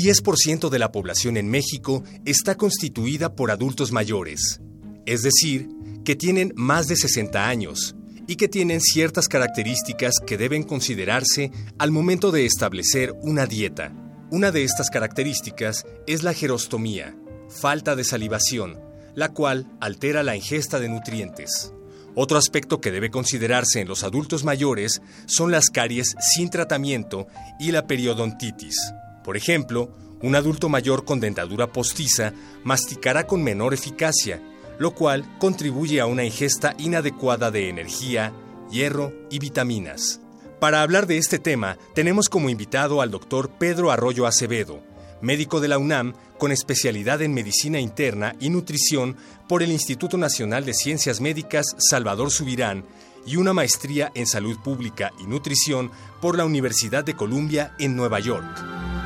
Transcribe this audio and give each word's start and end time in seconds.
10% 0.00 0.68
de 0.68 0.78
la 0.78 0.92
población 0.92 1.36
en 1.36 1.48
México 1.48 2.02
está 2.24 2.56
constituida 2.56 3.34
por 3.34 3.50
adultos 3.50 3.92
mayores, 3.92 4.60
es 5.06 5.22
decir, 5.22 5.68
que 6.04 6.16
tienen 6.16 6.52
más 6.56 6.86
de 6.88 6.96
60 6.96 7.48
años 7.48 7.94
y 8.26 8.36
que 8.36 8.48
tienen 8.48 8.80
ciertas 8.80 9.28
características 9.28 10.14
que 10.24 10.38
deben 10.38 10.62
considerarse 10.62 11.50
al 11.78 11.90
momento 11.90 12.30
de 12.30 12.46
establecer 12.46 13.14
una 13.22 13.46
dieta. 13.46 13.92
Una 14.30 14.52
de 14.52 14.62
estas 14.62 14.90
características 14.90 15.84
es 16.06 16.22
la 16.22 16.32
gerostomía, 16.32 17.16
falta 17.48 17.96
de 17.96 18.04
salivación, 18.04 18.78
la 19.14 19.30
cual 19.30 19.66
altera 19.80 20.22
la 20.22 20.36
ingesta 20.36 20.78
de 20.78 20.88
nutrientes. 20.88 21.72
Otro 22.14 22.38
aspecto 22.38 22.80
que 22.80 22.90
debe 22.90 23.10
considerarse 23.10 23.80
en 23.80 23.88
los 23.88 24.04
adultos 24.04 24.44
mayores 24.44 25.02
son 25.26 25.50
las 25.50 25.70
caries 25.70 26.14
sin 26.20 26.50
tratamiento 26.50 27.26
y 27.58 27.72
la 27.72 27.86
periodontitis. 27.86 28.76
Por 29.30 29.36
ejemplo, 29.36 29.88
un 30.22 30.34
adulto 30.34 30.68
mayor 30.68 31.04
con 31.04 31.20
dentadura 31.20 31.68
postiza 31.68 32.32
masticará 32.64 33.28
con 33.28 33.44
menor 33.44 33.72
eficacia, 33.72 34.42
lo 34.80 34.90
cual 34.90 35.38
contribuye 35.38 36.00
a 36.00 36.06
una 36.06 36.24
ingesta 36.24 36.74
inadecuada 36.78 37.52
de 37.52 37.68
energía, 37.68 38.32
hierro 38.72 39.12
y 39.30 39.38
vitaminas. 39.38 40.20
Para 40.58 40.82
hablar 40.82 41.06
de 41.06 41.16
este 41.16 41.38
tema, 41.38 41.78
tenemos 41.94 42.28
como 42.28 42.50
invitado 42.50 43.02
al 43.02 43.12
doctor 43.12 43.50
Pedro 43.56 43.92
Arroyo 43.92 44.26
Acevedo, 44.26 44.82
médico 45.20 45.60
de 45.60 45.68
la 45.68 45.78
UNAM 45.78 46.14
con 46.36 46.50
especialidad 46.50 47.22
en 47.22 47.32
medicina 47.32 47.78
interna 47.78 48.34
y 48.40 48.50
nutrición 48.50 49.16
por 49.48 49.62
el 49.62 49.70
Instituto 49.70 50.18
Nacional 50.18 50.64
de 50.64 50.74
Ciencias 50.74 51.20
Médicas 51.20 51.76
Salvador 51.78 52.32
Subirán 52.32 52.84
y 53.24 53.36
una 53.36 53.52
maestría 53.52 54.10
en 54.16 54.26
salud 54.26 54.58
pública 54.58 55.12
y 55.20 55.28
nutrición 55.28 55.92
por 56.20 56.36
la 56.36 56.44
Universidad 56.44 57.04
de 57.04 57.14
Columbia 57.14 57.76
en 57.78 57.94
Nueva 57.94 58.18
York. 58.18 58.99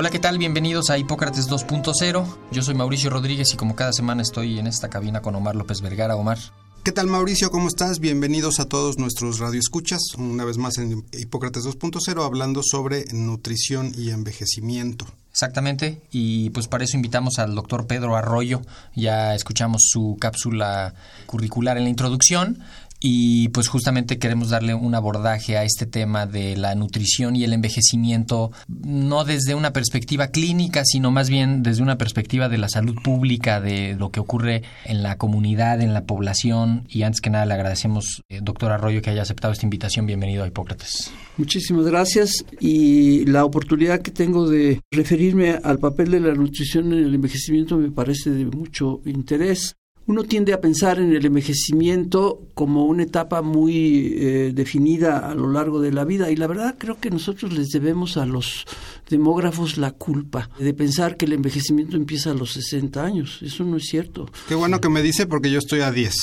Hola, 0.00 0.08
¿qué 0.08 0.18
tal? 0.18 0.38
Bienvenidos 0.38 0.88
a 0.88 0.96
Hipócrates 0.96 1.50
2.0. 1.50 2.24
Yo 2.50 2.62
soy 2.62 2.74
Mauricio 2.74 3.10
Rodríguez 3.10 3.52
y 3.52 3.58
como 3.58 3.76
cada 3.76 3.92
semana 3.92 4.22
estoy 4.22 4.58
en 4.58 4.66
esta 4.66 4.88
cabina 4.88 5.20
con 5.20 5.34
Omar 5.34 5.56
López 5.56 5.82
Vergara. 5.82 6.16
Omar. 6.16 6.38
¿Qué 6.82 6.92
tal 6.92 7.08
Mauricio? 7.08 7.50
¿Cómo 7.50 7.68
estás? 7.68 8.00
Bienvenidos 8.00 8.58
a 8.58 8.64
todos 8.64 8.96
nuestros 8.96 9.38
radioescuchas, 9.38 10.00
una 10.16 10.46
vez 10.46 10.56
más 10.56 10.78
en 10.78 11.04
Hipócrates 11.12 11.64
2.0 11.64 12.24
hablando 12.24 12.62
sobre 12.62 13.04
nutrición 13.12 13.92
y 13.94 14.08
envejecimiento. 14.08 15.04
Exactamente, 15.30 16.00
y 16.10 16.48
pues 16.50 16.68
para 16.68 16.84
eso 16.84 16.96
invitamos 16.96 17.38
al 17.38 17.54
doctor 17.54 17.86
Pedro 17.86 18.16
Arroyo, 18.16 18.62
ya 18.96 19.34
escuchamos 19.34 19.82
su 19.90 20.16
cápsula 20.18 20.94
curricular 21.26 21.76
en 21.76 21.84
la 21.84 21.90
introducción 21.90 22.60
y 23.00 23.48
pues 23.48 23.68
justamente 23.68 24.18
queremos 24.18 24.50
darle 24.50 24.74
un 24.74 24.94
abordaje 24.94 25.56
a 25.56 25.64
este 25.64 25.86
tema 25.86 26.26
de 26.26 26.56
la 26.56 26.74
nutrición 26.74 27.34
y 27.34 27.44
el 27.44 27.54
envejecimiento, 27.54 28.52
no 28.68 29.24
desde 29.24 29.54
una 29.54 29.72
perspectiva 29.72 30.28
clínica, 30.28 30.82
sino 30.84 31.10
más 31.10 31.30
bien 31.30 31.62
desde 31.62 31.82
una 31.82 31.96
perspectiva 31.96 32.50
de 32.50 32.58
la 32.58 32.68
salud 32.68 32.96
pública, 33.02 33.60
de 33.60 33.96
lo 33.98 34.10
que 34.10 34.20
ocurre 34.20 34.62
en 34.84 35.02
la 35.02 35.16
comunidad, 35.16 35.80
en 35.80 35.94
la 35.94 36.04
población. 36.04 36.84
Y 36.88 37.02
antes 37.02 37.22
que 37.22 37.30
nada 37.30 37.46
le 37.46 37.54
agradecemos, 37.54 38.22
eh, 38.28 38.40
doctor 38.42 38.70
Arroyo, 38.72 39.00
que 39.00 39.10
haya 39.10 39.22
aceptado 39.22 39.52
esta 39.52 39.64
invitación. 39.64 40.04
Bienvenido 40.06 40.44
a 40.44 40.46
Hipócrates. 40.46 41.10
Muchísimas 41.38 41.86
gracias 41.86 42.44
y 42.60 43.24
la 43.24 43.46
oportunidad 43.46 44.02
que 44.02 44.10
tengo 44.10 44.48
de 44.48 44.82
referirme 44.90 45.58
al 45.62 45.78
papel 45.78 46.10
de 46.10 46.20
la 46.20 46.34
nutrición 46.34 46.92
en 46.92 47.04
el 47.04 47.14
envejecimiento 47.14 47.78
me 47.78 47.90
parece 47.90 48.30
de 48.30 48.44
mucho 48.44 49.00
interés. 49.06 49.74
Uno 50.06 50.24
tiende 50.24 50.52
a 50.52 50.60
pensar 50.60 50.98
en 50.98 51.12
el 51.12 51.24
envejecimiento 51.24 52.40
como 52.54 52.86
una 52.86 53.04
etapa 53.04 53.42
muy 53.42 54.14
eh, 54.16 54.52
definida 54.52 55.30
a 55.30 55.34
lo 55.34 55.52
largo 55.52 55.80
de 55.80 55.92
la 55.92 56.04
vida 56.04 56.30
y 56.30 56.36
la 56.36 56.48
verdad 56.48 56.74
creo 56.78 56.98
que 56.98 57.10
nosotros 57.10 57.52
les 57.52 57.68
debemos 57.68 58.16
a 58.16 58.26
los 58.26 58.66
demógrafos 59.10 59.76
la 59.76 59.92
culpa 59.92 60.48
de 60.58 60.72
pensar 60.72 61.16
que 61.16 61.26
el 61.26 61.34
envejecimiento 61.34 61.96
empieza 61.96 62.30
a 62.30 62.34
los 62.34 62.52
60 62.52 63.04
años. 63.04 63.40
Eso 63.42 63.64
no 63.64 63.76
es 63.76 63.84
cierto. 63.84 64.30
Qué 64.48 64.54
bueno 64.54 64.80
que 64.80 64.88
me 64.88 65.02
dice 65.02 65.26
porque 65.26 65.50
yo 65.50 65.58
estoy 65.58 65.80
a 65.80 65.92
10. 65.92 66.14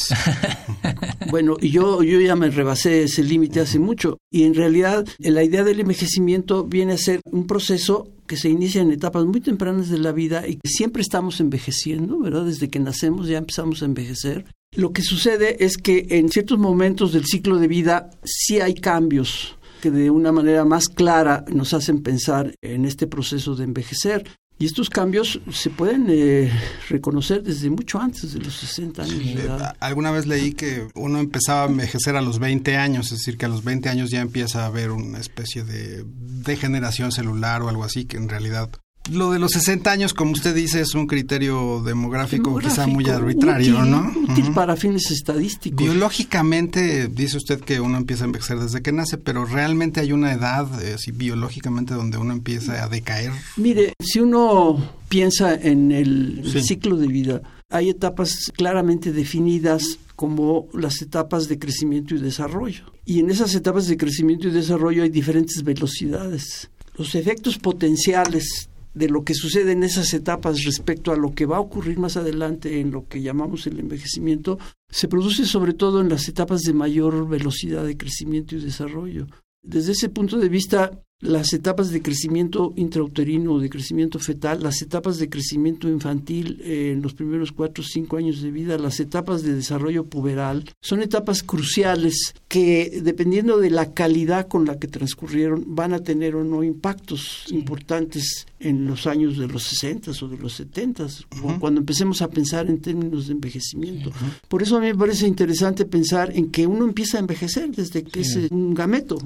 bueno, 1.29 1.57
y 1.61 1.69
yo, 1.69 2.01
yo 2.01 2.19
ya 2.19 2.35
me 2.35 2.49
rebasé 2.49 3.03
ese 3.03 3.23
límite 3.23 3.59
hace 3.59 3.79
mucho 3.79 4.17
y 4.31 4.43
en 4.43 4.55
realidad 4.55 5.05
la 5.19 5.43
idea 5.43 5.63
del 5.63 5.81
envejecimiento 5.81 6.63
viene 6.63 6.93
a 6.93 6.97
ser 6.97 7.21
un 7.31 7.45
proceso 7.45 8.09
que 8.27 8.37
se 8.37 8.49
inicia 8.49 8.81
en 8.81 8.91
etapas 8.91 9.25
muy 9.25 9.39
tempranas 9.39 9.89
de 9.89 9.97
la 9.97 10.11
vida 10.11 10.47
y 10.47 10.55
que 10.55 10.69
siempre 10.69 11.01
estamos 11.01 11.39
envejeciendo, 11.39 12.19
¿verdad? 12.19 12.45
Desde 12.45 12.69
que 12.69 12.79
nacemos 12.79 13.27
ya 13.27 13.37
empezamos 13.37 13.81
a 13.81 13.85
envejecer. 13.85 14.45
Lo 14.75 14.91
que 14.91 15.01
sucede 15.01 15.63
es 15.63 15.77
que 15.77 16.07
en 16.09 16.29
ciertos 16.29 16.59
momentos 16.59 17.13
del 17.13 17.25
ciclo 17.25 17.57
de 17.57 17.67
vida 17.67 18.09
sí 18.23 18.59
hay 18.59 18.73
cambios 18.73 19.56
que 19.81 19.91
de 19.91 20.09
una 20.09 20.31
manera 20.31 20.65
más 20.65 20.87
clara 20.87 21.45
nos 21.47 21.73
hacen 21.73 22.01
pensar 22.01 22.55
en 22.61 22.85
este 22.85 23.07
proceso 23.07 23.55
de 23.55 23.63
envejecer. 23.63 24.25
Y 24.59 24.65
estos 24.65 24.89
cambios 24.89 25.39
se 25.51 25.69
pueden 25.69 26.07
eh, 26.09 26.51
reconocer 26.89 27.43
desde 27.43 27.69
mucho 27.69 27.99
antes 27.99 28.33
de 28.33 28.39
los 28.39 28.55
60 28.55 29.03
años 29.03 29.19
de 29.19 29.33
edad. 29.33 29.75
Alguna 29.79 30.09
vez 30.09 30.25
leí 30.25 30.53
que 30.53 30.87
uno 30.95 31.19
empezaba 31.19 31.63
a 31.63 31.67
envejecer 31.67 32.15
a 32.15 32.21
los 32.21 32.39
20 32.39 32.75
años, 32.75 33.11
es 33.11 33.19
decir, 33.19 33.37
que 33.37 33.45
a 33.45 33.49
los 33.49 33.63
20 33.63 33.87
años 33.89 34.09
ya 34.09 34.19
empieza 34.19 34.63
a 34.63 34.65
haber 34.65 34.89
una 34.89 35.19
especie 35.19 35.63
de 35.63 36.03
degeneración 36.07 37.11
celular 37.11 37.61
o 37.61 37.69
algo 37.69 37.83
así, 37.83 38.05
que 38.05 38.17
en 38.17 38.29
realidad 38.29 38.71
lo 39.11 39.31
de 39.31 39.39
los 39.39 39.51
60 39.51 39.89
años, 39.91 40.13
como 40.13 40.31
usted 40.31 40.55
dice, 40.55 40.81
es 40.81 40.95
un 40.95 41.07
criterio 41.07 41.81
demográfico, 41.83 42.49
demográfico 42.49 42.59
quizá 42.59 42.87
muy 42.87 43.05
arbitrario, 43.05 43.79
útil, 43.79 43.91
¿no? 43.91 44.13
Útil 44.31 44.45
uh 44.45 44.47
-huh. 44.49 44.53
para 44.53 44.75
fines 44.75 45.11
estadísticos. 45.11 45.83
Biológicamente, 45.83 47.07
dice 47.07 47.37
usted 47.37 47.59
que 47.59 47.79
uno 47.79 47.97
empieza 47.97 48.23
a 48.23 48.27
envejecer 48.27 48.59
desde 48.59 48.81
que 48.81 48.91
nace, 48.91 49.17
pero 49.17 49.45
realmente 49.45 49.99
hay 49.99 50.11
una 50.11 50.33
edad, 50.33 50.67
eh, 50.81 50.95
biológicamente, 51.13 51.93
donde 51.93 52.17
uno 52.17 52.33
empieza 52.33 52.83
a 52.83 52.89
decaer. 52.89 53.31
Mire, 53.55 53.93
si 53.99 54.19
uno 54.19 54.77
piensa 55.09 55.55
en 55.55 55.91
el 55.91 56.43
sí. 56.51 56.61
ciclo 56.61 56.97
de 56.97 57.07
vida, 57.07 57.41
hay 57.69 57.89
etapas 57.89 58.51
claramente 58.55 59.11
definidas 59.11 59.99
como 60.15 60.67
las 60.73 61.01
etapas 61.01 61.47
de 61.47 61.59
crecimiento 61.59 62.15
y 62.15 62.19
desarrollo. 62.19 62.85
Y 63.05 63.19
en 63.19 63.29
esas 63.29 63.53
etapas 63.55 63.87
de 63.87 63.97
crecimiento 63.97 64.47
y 64.47 64.51
desarrollo 64.51 65.03
hay 65.03 65.09
diferentes 65.09 65.63
velocidades. 65.63 66.69
Los 66.97 67.13
efectos 67.13 67.57
potenciales 67.57 68.69
de 68.97 69.09
lo 69.09 69.23
que 69.23 69.35
sucede 69.35 69.73
en 69.73 69.83
esas 69.83 70.13
etapas 70.13 70.63
respecto 70.63 71.11
a 71.11 71.17
lo 71.17 71.31
que 71.31 71.45
va 71.45 71.57
a 71.57 71.61
ocurrir 71.61 71.99
más 71.99 72.17
adelante 72.17 72.79
en 72.79 72.91
lo 72.91 73.07
que 73.07 73.21
llamamos 73.21 73.67
el 73.67 73.79
envejecimiento, 73.79 74.57
se 74.89 75.07
produce 75.07 75.45
sobre 75.45 75.73
todo 75.73 76.01
en 76.01 76.09
las 76.09 76.27
etapas 76.27 76.61
de 76.61 76.73
mayor 76.73 77.27
velocidad 77.27 77.85
de 77.85 77.97
crecimiento 77.97 78.55
y 78.55 78.61
desarrollo. 78.61 79.27
Desde 79.61 79.91
ese 79.91 80.09
punto 80.09 80.37
de 80.37 80.49
vista, 80.49 80.91
las 81.19 81.51
etapas 81.53 81.89
de 81.89 82.01
crecimiento 82.01 82.73
intrauterino 82.75 83.53
o 83.53 83.59
de 83.59 83.69
crecimiento 83.69 84.19
fetal, 84.19 84.61
las 84.61 84.81
etapas 84.81 85.17
de 85.17 85.29
crecimiento 85.29 85.89
infantil 85.89 86.61
eh, 86.63 86.91
en 86.93 87.01
los 87.01 87.15
primeros 87.15 87.51
cuatro 87.51 87.83
o 87.83 87.87
cinco 87.87 88.17
años 88.17 88.41
de 88.41 88.51
vida, 88.51 88.77
las 88.77 88.99
etapas 88.99 89.41
de 89.41 89.55
desarrollo 89.55 90.05
puberal, 90.05 90.69
son 90.79 91.01
etapas 91.01 91.41
cruciales 91.41 92.35
que, 92.47 93.01
dependiendo 93.03 93.57
de 93.57 93.71
la 93.71 93.93
calidad 93.93 94.47
con 94.47 94.65
la 94.65 94.77
que 94.77 94.87
transcurrieron, 94.87 95.63
van 95.67 95.93
a 95.93 95.99
tener 95.99 96.35
o 96.35 96.43
no 96.43 96.63
impactos 96.63 97.45
sí. 97.47 97.55
importantes 97.55 98.45
en 98.59 98.85
los 98.85 99.07
años 99.07 99.37
de 99.37 99.47
los 99.47 99.63
60 99.63 100.11
o 100.21 100.27
de 100.27 100.37
los 100.37 100.53
70, 100.53 101.03
uh 101.03 101.07
-huh. 101.07 101.59
cuando 101.59 101.79
empecemos 101.79 102.21
a 102.21 102.29
pensar 102.29 102.69
en 102.69 102.79
términos 102.79 103.27
de 103.27 103.33
envejecimiento. 103.33 104.09
Uh 104.09 104.13
-huh. 104.13 104.47
Por 104.47 104.61
eso 104.61 104.77
a 104.77 104.79
mí 104.79 104.87
me 104.87 104.95
parece 104.95 105.27
interesante 105.27 105.85
pensar 105.85 106.31
en 106.35 106.51
que 106.51 106.67
uno 106.67 106.85
empieza 106.85 107.17
a 107.17 107.21
envejecer 107.21 107.71
desde 107.71 108.03
que 108.03 108.23
sí. 108.23 108.45
es 108.45 108.51
un 108.51 108.73
gameto. 108.73 109.17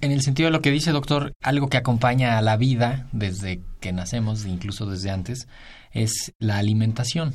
En 0.00 0.12
el 0.12 0.22
sentido 0.22 0.46
de 0.48 0.52
lo 0.52 0.62
que 0.62 0.70
dice, 0.70 0.92
doctor, 0.92 1.32
algo 1.42 1.68
que 1.68 1.76
acompaña 1.76 2.38
a 2.38 2.42
la 2.42 2.56
vida 2.56 3.08
desde 3.12 3.60
que 3.80 3.92
nacemos, 3.92 4.46
incluso 4.46 4.86
desde 4.86 5.10
antes, 5.10 5.48
es 5.92 6.32
la 6.38 6.58
alimentación. 6.58 7.34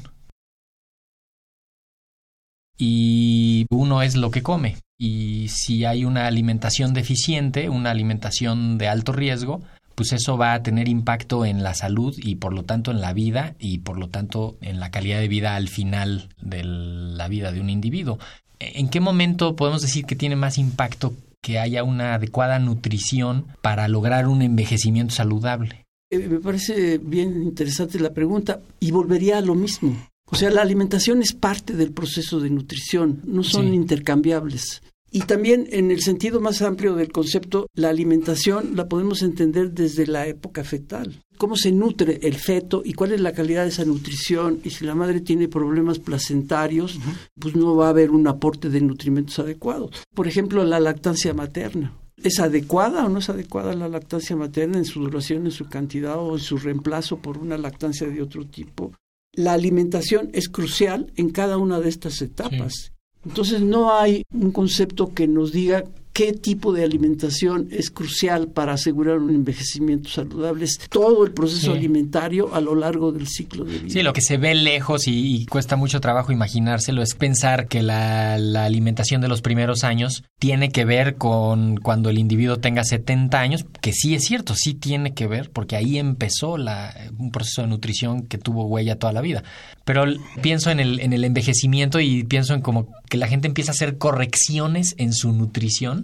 y 2.77 3.65
uno 3.69 4.01
es 4.01 4.15
lo 4.15 4.31
que 4.31 4.43
come. 4.43 4.77
Y 4.97 5.47
si 5.49 5.85
hay 5.85 6.05
una 6.05 6.27
alimentación 6.27 6.93
deficiente, 6.93 7.69
una 7.69 7.91
alimentación 7.91 8.77
de 8.77 8.87
alto 8.87 9.11
riesgo, 9.11 9.61
pues 9.95 10.11
eso 10.11 10.37
va 10.37 10.53
a 10.53 10.63
tener 10.63 10.87
impacto 10.87 11.45
en 11.45 11.63
la 11.63 11.75
salud 11.75 12.15
y 12.17 12.35
por 12.35 12.53
lo 12.53 12.63
tanto 12.63 12.91
en 12.91 13.01
la 13.01 13.13
vida 13.13 13.55
y 13.59 13.79
por 13.79 13.97
lo 13.97 14.09
tanto 14.09 14.57
en 14.61 14.79
la 14.79 14.91
calidad 14.91 15.19
de 15.19 15.27
vida 15.27 15.55
al 15.55 15.69
final 15.69 16.29
de 16.41 16.63
la 16.63 17.27
vida 17.27 17.51
de 17.51 17.61
un 17.61 17.69
individuo. 17.69 18.19
¿En 18.59 18.89
qué 18.89 18.99
momento 18.99 19.55
podemos 19.55 19.81
decir 19.81 20.05
que 20.05 20.15
tiene 20.15 20.35
más 20.35 20.57
impacto 20.57 21.13
que 21.43 21.59
haya 21.59 21.83
una 21.83 22.15
adecuada 22.15 22.57
nutrición 22.57 23.45
para 23.61 23.87
lograr 23.87 24.27
un 24.27 24.41
envejecimiento 24.41 25.13
saludable? 25.13 25.85
Eh, 26.09 26.27
me 26.29 26.39
parece 26.39 26.97
bien 26.97 27.43
interesante 27.43 27.99
la 27.99 28.13
pregunta 28.13 28.61
y 28.79 28.91
volvería 28.91 29.37
a 29.37 29.41
lo 29.41 29.53
mismo. 29.53 29.95
O 30.25 30.35
sea, 30.35 30.49
la 30.49 30.61
alimentación 30.61 31.21
es 31.21 31.33
parte 31.33 31.73
del 31.73 31.91
proceso 31.91 32.39
de 32.39 32.49
nutrición, 32.49 33.21
no 33.25 33.43
son 33.43 33.73
intercambiables. 33.73 34.81
Y 35.15 35.19
también 35.21 35.67
en 35.69 35.91
el 35.91 36.01
sentido 36.01 36.41
más 36.41 36.63
amplio 36.63 36.95
del 36.95 37.11
concepto, 37.11 37.67
la 37.75 37.89
alimentación 37.89 38.75
la 38.75 38.89
podemos 38.89 39.21
entender 39.21 39.71
desde 39.71 40.07
la 40.07 40.25
época 40.25 40.63
fetal. 40.63 41.21
Cómo 41.37 41.55
se 41.55 41.71
nutre 41.71 42.19
el 42.23 42.33
feto 42.33 42.81
y 42.83 42.93
cuál 42.93 43.11
es 43.11 43.21
la 43.21 43.31
calidad 43.31 43.61
de 43.61 43.69
esa 43.69 43.85
nutrición. 43.85 44.59
Y 44.63 44.71
si 44.71 44.85
la 44.85 44.95
madre 44.95 45.21
tiene 45.21 45.47
problemas 45.47 45.99
placentarios, 45.99 46.99
pues 47.39 47.55
no 47.55 47.75
va 47.75 47.85
a 47.85 47.89
haber 47.91 48.09
un 48.09 48.27
aporte 48.27 48.71
de 48.71 48.81
nutrimentos 48.81 49.37
adecuados. 49.37 50.01
Por 50.15 50.27
ejemplo, 50.27 50.63
la 50.63 50.79
lactancia 50.79 51.31
materna. 51.35 51.93
¿Es 52.17 52.39
adecuada 52.39 53.05
o 53.05 53.09
no 53.09 53.19
es 53.19 53.29
adecuada 53.29 53.75
la 53.75 53.89
lactancia 53.89 54.35
materna 54.35 54.79
en 54.79 54.85
su 54.85 54.99
duración, 54.99 55.45
en 55.45 55.51
su 55.51 55.69
cantidad 55.69 56.17
o 56.17 56.33
en 56.33 56.41
su 56.41 56.57
reemplazo 56.57 57.17
por 57.17 57.37
una 57.37 57.59
lactancia 57.59 58.07
de 58.07 58.19
otro 58.19 58.47
tipo? 58.47 58.93
La 59.31 59.53
alimentación 59.53 60.31
es 60.33 60.49
crucial 60.49 61.13
en 61.17 61.29
cada 61.29 61.57
una 61.57 61.79
de 61.79 61.89
estas 61.89 62.19
etapas. 62.23 62.92
Entonces 63.25 63.61
no 63.61 63.97
hay 63.97 64.25
un 64.33 64.51
concepto 64.51 65.13
que 65.13 65.27
nos 65.27 65.51
diga 65.51 65.83
qué 66.13 66.31
tipo 66.31 66.71
de 66.73 66.83
alimentación 66.83 67.67
es 67.71 67.89
crucial 67.89 68.47
para 68.47 68.73
asegurar 68.73 69.17
un 69.17 69.31
envejecimiento 69.31 70.09
saludable. 70.09 70.65
Es 70.65 70.79
todo 70.89 71.25
el 71.25 71.31
proceso 71.31 71.73
alimentario 71.73 72.53
a 72.53 72.61
lo 72.61 72.75
largo 72.75 73.11
del 73.11 73.27
ciclo 73.27 73.65
de 73.65 73.79
vida. 73.79 73.93
Sí, 73.93 74.03
lo 74.03 74.13
que 74.13 74.21
se 74.21 74.37
ve 74.37 74.53
lejos 74.53 75.07
y, 75.07 75.47
cuesta 75.47 75.75
mucho 75.75 75.99
trabajo 75.99 76.31
imaginárselo 76.31 77.01
es 77.01 77.15
pensar 77.15 77.67
que 77.67 77.81
la, 77.81 78.35
alimentación 78.35 79.21
de 79.21 79.27
los 79.27 79.41
primeros 79.41 79.83
años 79.83 80.23
tiene 80.39 80.69
que 80.69 80.85
ver 80.85 81.15
con 81.15 81.77
cuando 81.77 82.09
el 82.09 82.19
individuo 82.19 82.57
tenga 82.57 82.83
70 82.83 83.39
años, 83.39 83.65
que 83.81 83.91
sí 83.91 84.13
es 84.13 84.23
cierto, 84.23 84.53
sí 84.55 84.75
tiene 84.75 85.13
que 85.13 85.25
ver, 85.25 85.49
porque 85.49 85.75
ahí 85.75 85.97
empezó 85.97 86.57
la, 86.57 86.93
un 87.17 87.31
proceso 87.31 87.63
de 87.63 87.67
nutrición 87.67 88.27
que 88.27 88.37
tuvo 88.37 88.65
huella 88.65 88.99
toda 88.99 89.13
la 89.13 89.21
vida. 89.21 89.43
Pero 89.83 90.05
pienso 90.41 90.69
en 90.69 90.79
el, 90.79 90.99
en 90.99 91.11
el 91.11 91.23
envejecimiento 91.23 91.99
y 91.99 92.23
pienso 92.23 92.53
en 92.53 92.61
como 92.61 92.87
que 93.09 93.17
la 93.17 93.27
gente 93.27 93.47
empieza 93.47 93.71
a 93.71 93.73
hacer 93.73 93.97
correcciones 93.97 94.93
en 94.97 95.13
su 95.13 95.33
nutrición 95.33 96.02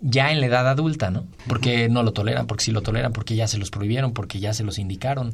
ya 0.00 0.32
en 0.32 0.40
la 0.40 0.46
edad 0.46 0.68
adulta, 0.68 1.10
¿no? 1.10 1.26
Porque 1.46 1.88
no 1.88 2.02
lo 2.02 2.12
toleran, 2.12 2.46
porque 2.46 2.64
sí 2.64 2.72
lo 2.72 2.82
toleran, 2.82 3.12
porque 3.12 3.36
ya 3.36 3.46
se 3.46 3.58
los 3.58 3.70
prohibieron, 3.70 4.12
porque 4.12 4.40
ya 4.40 4.54
se 4.54 4.64
los 4.64 4.78
indicaron. 4.78 5.32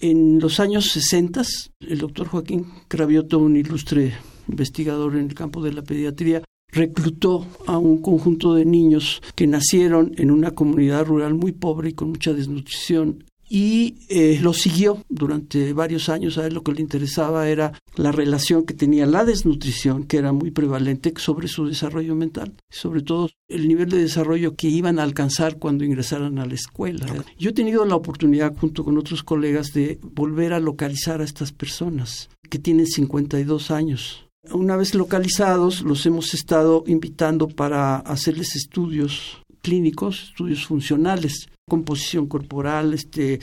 En 0.00 0.40
los 0.40 0.60
años 0.60 0.90
60, 0.90 1.42
el 1.80 1.98
doctor 1.98 2.28
Joaquín 2.28 2.66
Cravioto, 2.88 3.38
un 3.38 3.56
ilustre 3.56 4.14
investigador 4.48 5.16
en 5.16 5.28
el 5.28 5.34
campo 5.34 5.62
de 5.62 5.72
la 5.72 5.82
pediatría, 5.82 6.42
reclutó 6.68 7.46
a 7.66 7.78
un 7.78 8.02
conjunto 8.02 8.54
de 8.54 8.64
niños 8.64 9.22
que 9.34 9.46
nacieron 9.46 10.12
en 10.18 10.30
una 10.30 10.50
comunidad 10.50 11.06
rural 11.06 11.34
muy 11.34 11.52
pobre 11.52 11.90
y 11.90 11.92
con 11.94 12.10
mucha 12.10 12.34
desnutrición 12.34 13.24
y 13.48 13.96
eh, 14.08 14.38
lo 14.42 14.52
siguió 14.52 15.04
durante 15.08 15.72
varios 15.72 16.08
años. 16.08 16.38
A 16.38 16.46
él 16.46 16.54
lo 16.54 16.62
que 16.62 16.72
le 16.72 16.80
interesaba 16.80 17.48
era 17.48 17.72
la 17.96 18.12
relación 18.12 18.64
que 18.64 18.74
tenía 18.74 19.06
la 19.06 19.24
desnutrición, 19.24 20.04
que 20.04 20.18
era 20.18 20.32
muy 20.32 20.50
prevalente 20.50 21.12
sobre 21.16 21.48
su 21.48 21.66
desarrollo 21.66 22.14
mental, 22.14 22.54
sobre 22.70 23.02
todo 23.02 23.28
el 23.48 23.68
nivel 23.68 23.88
de 23.88 23.98
desarrollo 23.98 24.54
que 24.56 24.68
iban 24.68 24.98
a 24.98 25.02
alcanzar 25.02 25.58
cuando 25.58 25.84
ingresaran 25.84 26.38
a 26.38 26.46
la 26.46 26.54
escuela. 26.54 27.06
Yo 27.38 27.50
he 27.50 27.54
tenido 27.54 27.84
la 27.84 27.96
oportunidad, 27.96 28.56
junto 28.56 28.84
con 28.84 28.98
otros 28.98 29.22
colegas, 29.22 29.72
de 29.72 29.98
volver 30.02 30.52
a 30.52 30.60
localizar 30.60 31.20
a 31.20 31.24
estas 31.24 31.52
personas 31.52 32.28
que 32.50 32.58
tienen 32.58 32.86
52 32.86 33.70
años. 33.70 34.26
Una 34.52 34.76
vez 34.76 34.94
localizados, 34.94 35.82
los 35.82 36.06
hemos 36.06 36.32
estado 36.32 36.84
invitando 36.86 37.48
para 37.48 37.96
hacerles 37.96 38.54
estudios 38.54 39.42
clínicos, 39.60 40.28
estudios 40.30 40.66
funcionales 40.66 41.48
composición 41.68 42.26
corporal, 42.28 42.94
este, 42.94 43.40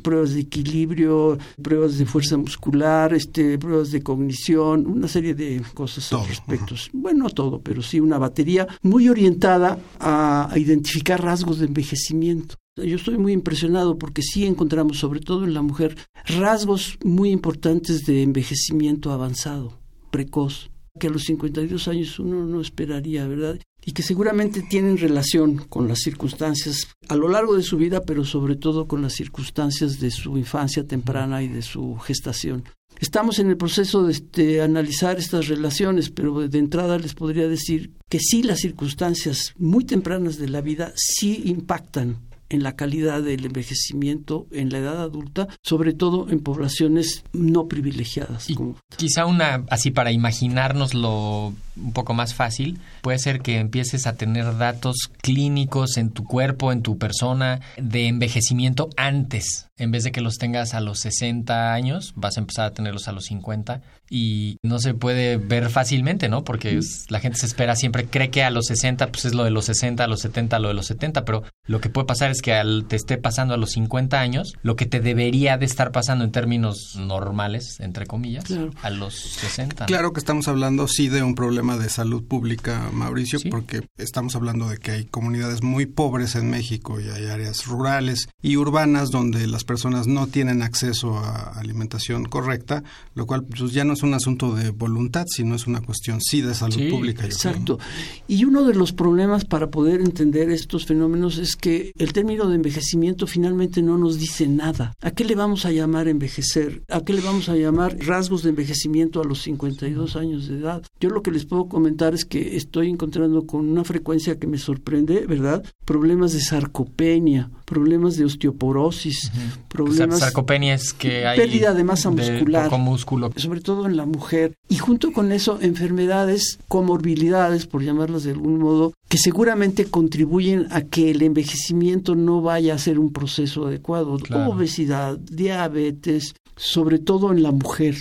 pruebas 0.00 0.32
de 0.32 0.40
equilibrio, 0.40 1.36
pruebas 1.62 1.98
de 1.98 2.06
fuerza 2.06 2.38
muscular, 2.38 3.12
este, 3.12 3.58
pruebas 3.58 3.90
de 3.90 4.02
cognición, 4.02 4.86
una 4.86 5.06
serie 5.06 5.34
de 5.34 5.60
cosas 5.74 6.10
al 6.14 6.26
respecto. 6.26 6.74
Bueno, 6.94 7.24
no 7.24 7.30
todo, 7.30 7.60
pero 7.60 7.82
sí 7.82 8.00
una 8.00 8.16
batería 8.16 8.66
muy 8.80 9.10
orientada 9.10 9.78
a, 10.00 10.50
a 10.50 10.58
identificar 10.58 11.22
rasgos 11.22 11.58
de 11.58 11.66
envejecimiento. 11.66 12.54
Yo 12.76 12.96
estoy 12.96 13.18
muy 13.18 13.34
impresionado 13.34 13.98
porque 13.98 14.22
sí 14.22 14.46
encontramos, 14.46 14.98
sobre 14.98 15.20
todo 15.20 15.44
en 15.44 15.52
la 15.52 15.60
mujer, 15.60 15.94
rasgos 16.24 16.96
muy 17.04 17.28
importantes 17.30 18.06
de 18.06 18.22
envejecimiento 18.22 19.12
avanzado, 19.12 19.78
precoz, 20.10 20.70
que 20.98 21.08
a 21.08 21.10
los 21.10 21.24
52 21.24 21.86
años 21.88 22.18
uno 22.18 22.46
no 22.46 22.62
esperaría, 22.62 23.26
¿verdad? 23.26 23.58
Y 23.88 23.92
que 23.92 24.02
seguramente 24.02 24.60
tienen 24.60 24.98
relación 24.98 25.56
con 25.56 25.88
las 25.88 26.00
circunstancias 26.00 26.88
a 27.08 27.16
lo 27.16 27.26
largo 27.26 27.56
de 27.56 27.62
su 27.62 27.78
vida, 27.78 28.02
pero 28.02 28.22
sobre 28.22 28.54
todo 28.54 28.86
con 28.86 29.00
las 29.00 29.14
circunstancias 29.14 29.98
de 29.98 30.10
su 30.10 30.36
infancia 30.36 30.86
temprana 30.86 31.42
y 31.42 31.48
de 31.48 31.62
su 31.62 31.96
gestación. 31.96 32.64
Estamos 33.00 33.38
en 33.38 33.48
el 33.48 33.56
proceso 33.56 34.06
de 34.06 34.60
analizar 34.60 35.18
estas 35.18 35.48
relaciones, 35.48 36.10
pero 36.10 36.46
de 36.46 36.58
entrada 36.58 36.98
les 36.98 37.14
podría 37.14 37.48
decir 37.48 37.94
que 38.10 38.18
sí 38.20 38.42
las 38.42 38.58
circunstancias 38.58 39.54
muy 39.56 39.84
tempranas 39.84 40.36
de 40.36 40.50
la 40.50 40.60
vida 40.60 40.92
sí 40.94 41.44
impactan 41.46 42.27
en 42.48 42.62
la 42.62 42.76
calidad 42.76 43.22
del 43.22 43.44
envejecimiento 43.44 44.46
en 44.50 44.70
la 44.70 44.78
edad 44.78 45.02
adulta, 45.02 45.48
sobre 45.62 45.92
todo 45.92 46.28
en 46.30 46.40
poblaciones 46.40 47.24
no 47.32 47.68
privilegiadas. 47.68 48.48
Quizá 48.96 49.26
una, 49.26 49.64
así 49.70 49.90
para 49.90 50.12
imaginárnoslo 50.12 51.54
un 51.76 51.92
poco 51.92 52.14
más 52.14 52.34
fácil, 52.34 52.78
puede 53.02 53.18
ser 53.18 53.40
que 53.40 53.58
empieces 53.58 54.06
a 54.06 54.16
tener 54.16 54.56
datos 54.58 55.10
clínicos 55.20 55.96
en 55.96 56.10
tu 56.10 56.24
cuerpo, 56.24 56.72
en 56.72 56.82
tu 56.82 56.98
persona, 56.98 57.60
de 57.76 58.08
envejecimiento 58.08 58.88
antes. 58.96 59.67
En 59.78 59.90
vez 59.90 60.04
de 60.04 60.12
que 60.12 60.20
los 60.20 60.38
tengas 60.38 60.74
a 60.74 60.80
los 60.80 61.00
60 61.00 61.72
años, 61.72 62.12
vas 62.16 62.36
a 62.36 62.40
empezar 62.40 62.66
a 62.66 62.74
tenerlos 62.74 63.08
a 63.08 63.12
los 63.12 63.26
50 63.26 63.80
y 64.10 64.58
no 64.62 64.78
se 64.78 64.94
puede 64.94 65.36
ver 65.36 65.70
fácilmente, 65.70 66.28
¿no? 66.28 66.44
Porque 66.44 66.80
la 67.08 67.20
gente 67.20 67.38
se 67.38 67.46
espera 67.46 67.76
siempre, 67.76 68.06
cree 68.06 68.30
que 68.30 68.42
a 68.42 68.50
los 68.50 68.66
60 68.66 69.08
pues 69.08 69.24
es 69.24 69.34
lo 69.34 69.44
de 69.44 69.50
los 69.50 69.66
60, 69.66 70.02
a 70.02 70.06
los 70.06 70.20
70 70.20 70.58
lo 70.58 70.68
de 70.68 70.74
los 70.74 70.86
70, 70.86 71.24
pero 71.24 71.44
lo 71.66 71.80
que 71.80 71.90
puede 71.90 72.06
pasar 72.06 72.30
es 72.30 72.42
que 72.42 72.54
al 72.54 72.86
te 72.88 72.96
esté 72.96 73.18
pasando 73.18 73.54
a 73.54 73.56
los 73.56 73.72
50 73.72 74.18
años, 74.18 74.54
lo 74.62 74.76
que 74.76 74.86
te 74.86 75.00
debería 75.00 75.58
de 75.58 75.66
estar 75.66 75.92
pasando 75.92 76.24
en 76.24 76.32
términos 76.32 76.96
normales, 76.96 77.80
entre 77.80 78.06
comillas, 78.06 78.44
a 78.82 78.90
los 78.90 79.14
60. 79.14 79.86
Claro 79.86 80.12
que 80.12 80.20
estamos 80.20 80.48
hablando 80.48 80.88
sí 80.88 81.08
de 81.08 81.22
un 81.22 81.34
problema 81.34 81.76
de 81.76 81.88
salud 81.88 82.24
pública, 82.24 82.90
Mauricio, 82.92 83.38
porque 83.50 83.82
estamos 83.98 84.34
hablando 84.34 84.68
de 84.68 84.78
que 84.78 84.92
hay 84.92 85.04
comunidades 85.04 85.62
muy 85.62 85.86
pobres 85.86 86.34
en 86.34 86.50
México 86.50 87.00
y 87.00 87.08
hay 87.08 87.26
áreas 87.26 87.66
rurales 87.66 88.28
y 88.42 88.56
urbanas 88.56 89.10
donde 89.10 89.46
las 89.46 89.64
personas 89.68 90.06
no 90.06 90.26
tienen 90.26 90.62
acceso 90.62 91.18
a 91.18 91.52
alimentación 91.60 92.24
correcta, 92.24 92.82
lo 93.14 93.26
cual 93.26 93.44
pues 93.44 93.70
ya 93.70 93.84
no 93.84 93.92
es 93.92 94.02
un 94.02 94.14
asunto 94.14 94.54
de 94.54 94.70
voluntad, 94.70 95.26
sino 95.28 95.54
es 95.54 95.66
una 95.66 95.82
cuestión 95.82 96.22
sí 96.22 96.40
de 96.40 96.54
salud 96.54 96.88
pública. 96.90 97.26
exacto. 97.26 97.78
Y 98.26 98.44
uno 98.44 98.64
de 98.64 98.74
los 98.74 98.94
problemas 98.94 99.44
para 99.44 99.68
poder 99.68 100.00
entender 100.00 100.50
estos 100.50 100.86
fenómenos 100.86 101.36
es 101.36 101.54
que 101.54 101.92
el 101.98 102.14
término 102.14 102.48
de 102.48 102.54
envejecimiento 102.54 103.26
finalmente 103.26 103.82
no 103.82 103.98
nos 103.98 104.18
dice 104.18 104.48
nada. 104.48 104.94
¿A 105.02 105.10
qué 105.10 105.24
le 105.24 105.34
vamos 105.34 105.66
a 105.66 105.70
llamar 105.70 106.08
envejecer? 106.08 106.82
¿A 106.88 107.02
qué 107.02 107.12
le 107.12 107.20
vamos 107.20 107.50
a 107.50 107.56
llamar 107.56 107.98
rasgos 107.98 108.42
de 108.42 108.48
envejecimiento 108.48 109.20
a 109.20 109.24
los 109.24 109.42
52 109.42 110.16
años 110.16 110.48
de 110.48 110.58
edad? 110.60 110.82
Yo 110.98 111.10
lo 111.10 111.22
que 111.22 111.30
les 111.30 111.44
puedo 111.44 111.68
comentar 111.68 112.14
es 112.14 112.24
que 112.24 112.56
estoy 112.56 112.88
encontrando 112.88 113.46
con 113.46 113.68
una 113.68 113.84
frecuencia 113.84 114.38
que 114.38 114.46
me 114.46 114.56
sorprende, 114.56 115.26
¿verdad? 115.26 115.62
Problemas 115.84 116.32
de 116.32 116.40
sarcopenia, 116.40 117.50
problemas 117.66 118.16
de 118.16 118.24
osteoporosis, 118.24 119.30
problemas... 119.68 120.20
Sarcopenia 120.20 120.74
es 120.74 120.92
que 120.92 121.26
hay... 121.26 121.38
Pérdida 121.38 121.74
de 121.74 121.84
masa 121.84 122.10
muscular. 122.10 122.70
músculo. 122.78 123.30
Sobre 123.36 123.60
todo 123.60 123.86
en 123.86 123.96
la 123.96 124.06
mujer. 124.06 124.54
Y 124.68 124.76
junto 124.76 125.12
con 125.12 125.32
eso, 125.32 125.58
enfermedades, 125.60 126.58
comorbilidades, 126.68 127.66
por 127.66 127.82
llamarlas 127.82 128.24
de 128.24 128.32
algún 128.32 128.58
modo, 128.58 128.94
que 129.08 129.18
seguramente 129.18 129.86
contribuyen 129.86 130.66
a 130.70 130.82
que 130.82 131.10
el 131.10 131.22
envejecimiento 131.22 132.14
no 132.14 132.42
vaya 132.42 132.74
a 132.74 132.78
ser 132.78 132.98
un 132.98 133.12
proceso 133.12 133.66
adecuado. 133.66 134.18
Obesidad, 134.48 135.18
diabetes, 135.18 136.34
sobre 136.56 136.98
todo 136.98 137.32
en 137.32 137.42
la 137.42 137.52
mujer 137.52 137.96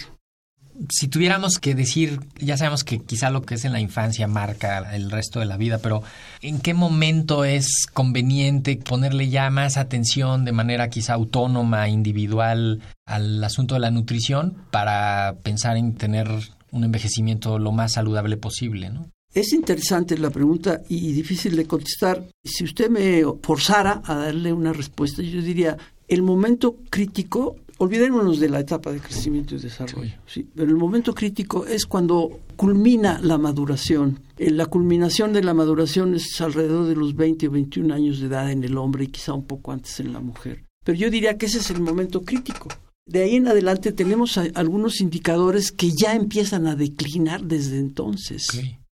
si 0.89 1.07
tuviéramos 1.07 1.59
que 1.59 1.75
decir, 1.75 2.19
ya 2.39 2.57
sabemos 2.57 2.83
que 2.83 2.99
quizá 2.99 3.29
lo 3.29 3.41
que 3.41 3.55
es 3.55 3.65
en 3.65 3.73
la 3.73 3.79
infancia 3.79 4.27
marca 4.27 4.95
el 4.95 5.11
resto 5.11 5.39
de 5.39 5.45
la 5.45 5.57
vida, 5.57 5.79
pero 5.79 6.03
¿en 6.41 6.59
qué 6.59 6.73
momento 6.73 7.45
es 7.45 7.87
conveniente 7.93 8.77
ponerle 8.77 9.29
ya 9.29 9.49
más 9.49 9.77
atención 9.77 10.45
de 10.45 10.51
manera 10.51 10.89
quizá 10.89 11.13
autónoma, 11.13 11.89
individual, 11.89 12.81
al 13.05 13.43
asunto 13.43 13.75
de 13.75 13.81
la 13.81 13.91
nutrición 13.91 14.55
para 14.71 15.35
pensar 15.43 15.77
en 15.77 15.95
tener 15.95 16.27
un 16.71 16.83
envejecimiento 16.83 17.59
lo 17.59 17.71
más 17.71 17.93
saludable 17.93 18.37
posible, 18.37 18.89
¿no? 18.89 19.09
Es 19.33 19.53
interesante 19.53 20.17
la 20.17 20.29
pregunta 20.29 20.81
y 20.89 21.11
difícil 21.11 21.55
de 21.55 21.67
contestar. 21.67 22.25
Si 22.43 22.63
usted 22.63 22.89
me 22.89 23.21
forzara 23.43 24.01
a 24.05 24.15
darle 24.15 24.51
una 24.51 24.73
respuesta, 24.73 25.21
yo 25.21 25.41
diría, 25.41 25.77
el 26.07 26.23
momento 26.23 26.77
crítico, 26.89 27.57
olvidémonos 27.77 28.39
de 28.39 28.49
la 28.49 28.59
etapa 28.59 28.91
de 28.91 28.99
crecimiento 28.99 29.55
y 29.55 29.59
desarrollo, 29.59 30.13
sí. 30.25 30.47
pero 30.55 30.69
el 30.69 30.77
momento 30.77 31.13
crítico 31.13 31.65
es 31.65 31.85
cuando 31.85 32.39
culmina 32.55 33.19
la 33.21 33.37
maduración. 33.37 34.19
Eh, 34.37 34.51
la 34.51 34.65
culminación 34.65 35.33
de 35.33 35.43
la 35.43 35.53
maduración 35.53 36.15
es 36.15 36.39
alrededor 36.41 36.87
de 36.87 36.95
los 36.95 37.15
20 37.15 37.47
o 37.47 37.51
21 37.51 37.93
años 37.93 38.19
de 38.19 38.27
edad 38.27 38.51
en 38.51 38.63
el 38.63 38.77
hombre 38.77 39.05
y 39.05 39.07
quizá 39.07 39.33
un 39.33 39.45
poco 39.45 39.71
antes 39.71 39.99
en 39.99 40.13
la 40.13 40.19
mujer. 40.19 40.63
Pero 40.83 40.97
yo 40.97 41.09
diría 41.09 41.37
que 41.37 41.47
ese 41.47 41.59
es 41.59 41.69
el 41.69 41.81
momento 41.81 42.21
crítico. 42.21 42.69
De 43.05 43.23
ahí 43.23 43.35
en 43.35 43.47
adelante 43.47 43.93
tenemos 43.93 44.37
algunos 44.37 44.99
indicadores 44.99 45.71
que 45.71 45.91
ya 45.91 46.13
empiezan 46.13 46.67
a 46.67 46.75
declinar 46.75 47.43
desde 47.43 47.79
entonces. 47.79 48.47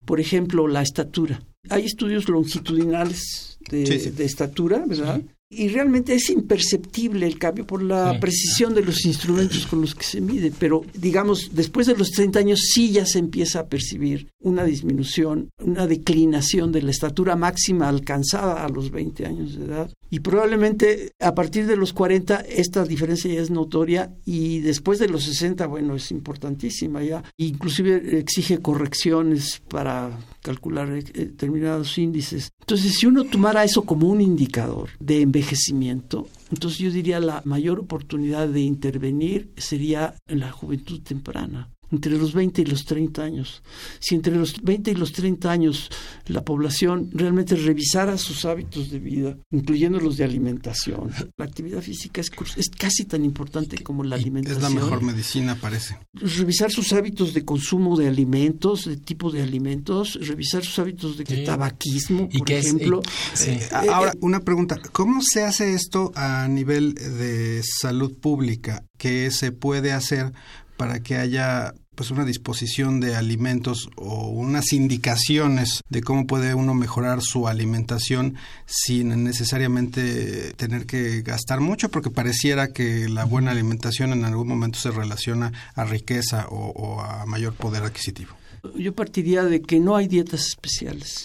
Por 0.05 0.21
ejemplo, 0.21 0.69
la 0.69 0.83
estatura. 0.83 1.43
Hay 1.71 1.85
estudios 1.85 2.29
longitudinales 2.29 3.59
de, 3.71 3.85
de 3.85 4.25
estatura, 4.25 4.85
¿verdad? 4.87 5.23
Y 5.51 5.69
realmente 5.69 6.15
es 6.15 6.31
imperceptible 6.31 7.27
el 7.27 7.39
cambio 7.39 7.67
por 7.67 7.83
la 7.83 8.19
precisión 8.19 8.75
de 8.75 8.83
los 8.83 9.05
instrumentos 9.05 9.67
con 9.67 9.81
los 9.81 9.95
que 9.95 10.05
se 10.05 10.21
mide, 10.21 10.53
pero 10.59 10.83
digamos, 10.95 11.51
después 11.53 11.87
de 11.87 11.97
los 11.97 12.11
30 12.11 12.39
años 12.39 12.61
sí 12.73 12.91
ya 12.91 13.07
se 13.07 13.19
empieza 13.19 13.61
a 13.61 13.67
percibir 13.67 14.29
una 14.41 14.65
disminución, 14.65 15.51
una 15.59 15.87
declinación 15.87 16.73
de 16.73 16.83
la 16.83 16.91
estatura 16.91 17.37
máxima 17.37 17.89
alcanzada 17.89 18.65
a 18.65 18.69
los 18.69 18.91
20 18.91 19.27
años 19.27 19.59
de 19.59 19.65
edad. 19.65 19.91
Y 20.11 20.21
probablemente 20.21 21.13
a 21.21 21.35
partir 21.35 21.67
de 21.67 21.77
los 21.77 21.93
40 21.93 22.41
esta 22.43 22.85
diferencia 22.85 23.33
ya 23.33 23.41
es 23.41 23.51
notoria 23.51 24.15
y 24.25 24.61
después 24.61 24.99
de 24.99 25.09
los 25.09 25.25
60, 25.25 25.67
bueno, 25.67 25.97
es 25.97 26.11
importantísima 26.11 27.03
ya. 27.03 27.23
Inclusive 27.37 28.19
exige 28.19 28.59
correcciones 28.59 29.63
para 29.69 30.19
calcular 30.45 30.93
eh, 30.93 31.03
determinados 31.03 31.97
índices. 31.97 32.53
Entonces, 32.61 32.95
si 32.95 33.07
uno 33.07 33.25
tomara 33.25 33.65
eso 33.65 33.83
como 33.83 34.09
un 34.09 34.21
indicador 34.21 34.91
de 35.01 35.23
envejecimiento, 35.23 36.29
entonces 36.51 36.79
yo 36.79 36.91
diría 36.91 37.19
la 37.19 37.41
mayor 37.45 37.81
oportunidad 37.81 38.47
de 38.49 38.61
intervenir 38.61 39.51
sería 39.57 40.15
en 40.29 40.41
la 40.41 40.53
juventud 40.53 41.01
temprana 41.01 41.71
entre 41.95 42.13
los 42.19 42.35
20 42.35 42.63
y 42.63 42.65
los 42.65 42.85
30 42.85 43.23
años. 43.23 43.63
Si 44.01 44.15
entre 44.15 44.35
los 44.35 44.61
20 44.63 44.91
y 44.91 44.95
los 44.95 45.13
30 45.13 45.51
años 45.51 45.91
la 46.27 46.45
población 46.45 47.11
realmente 47.13 47.55
revisara 47.57 48.19
sus 48.19 48.45
hábitos 48.45 48.91
de 48.91 48.99
vida, 48.99 49.37
incluyendo 49.51 50.01
los 50.01 50.17
de 50.17 50.25
alimentación, 50.25 51.11
la 51.37 51.45
actividad 51.45 51.81
física 51.81 52.21
es, 52.21 52.31
es 52.57 52.69
casi 52.71 53.05
tan 53.05 53.25
importante 53.25 53.83
como 53.83 54.03
la 54.03 54.17
alimentación. 54.17 54.65
Es 54.65 54.75
la 54.75 54.81
mejor 54.81 55.03
medicina, 55.03 55.57
parece. 55.61 55.99
Revisar 56.15 56.71
sus 56.71 56.93
hábitos 56.93 57.33
de 57.33 57.45
consumo 57.45 57.97
de 57.97 58.09
alimentos, 58.09 58.85
de 58.87 58.97
tipo 58.97 59.31
de 59.31 59.43
alimentos, 59.43 60.19
revisar 60.21 60.65
sus 60.65 60.79
hábitos 60.79 61.17
de 61.17 61.25
tabaquismo, 61.45 62.29
por 62.29 62.51
ejemplo. 62.51 63.03
Eh, 63.47 63.69
ahora, 63.73 64.13
una 64.21 64.41
pregunta, 64.41 64.81
¿cómo 64.93 65.23
se 65.23 65.45
hace 65.45 65.75
esto 65.75 66.13
a 66.15 66.49
nivel 66.49 66.95
de 66.95 67.63
salud 67.63 68.15
pública? 68.19 68.85
¿Qué 68.99 69.31
se 69.31 69.53
puede 69.53 69.93
hacer 69.93 70.33
para 70.77 71.01
que 71.01 71.17
haya 71.17 71.75
pues 71.95 72.11
una 72.11 72.25
disposición 72.25 73.01
de 73.01 73.17
alimentos 73.17 73.89
o 73.97 74.29
unas 74.29 74.73
indicaciones 74.73 75.83
de 75.89 76.03
cómo 76.03 76.27
puede 76.27 76.55
uno 76.55 76.75
mejorar 76.75 77.23
su 77.23 77.49
alimentación 77.49 78.37
sin 78.67 79.25
necesariamente 79.25 80.53
tener 80.55 80.87
que 80.87 81.23
gastar 81.23 81.61
mucho 81.61 81.89
porque 81.89 82.11
pareciera 82.11 82.69
que 82.69 83.09
la 83.09 83.25
buena 83.25 83.51
alimentación 83.51 84.13
en 84.13 84.25
algún 84.25 84.49
momento 84.49 84.79
se 84.79 84.91
relaciona 84.91 85.53
a 85.75 85.85
riqueza 85.85 86.47
o, 86.49 87.01
a 87.01 87.27
mayor 87.27 87.55
poder 87.55 87.83
adquisitivo. 87.83 88.35
Yo 88.77 88.95
partiría 88.95 89.45
de 89.45 89.61
que 89.61 89.79
no 89.79 89.95
hay 89.95 90.09
dietas 90.09 90.47
especiales. 90.47 91.25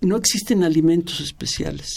No 0.00 0.16
existen 0.16 0.64
alimentos 0.64 1.20
especiales. 1.20 1.94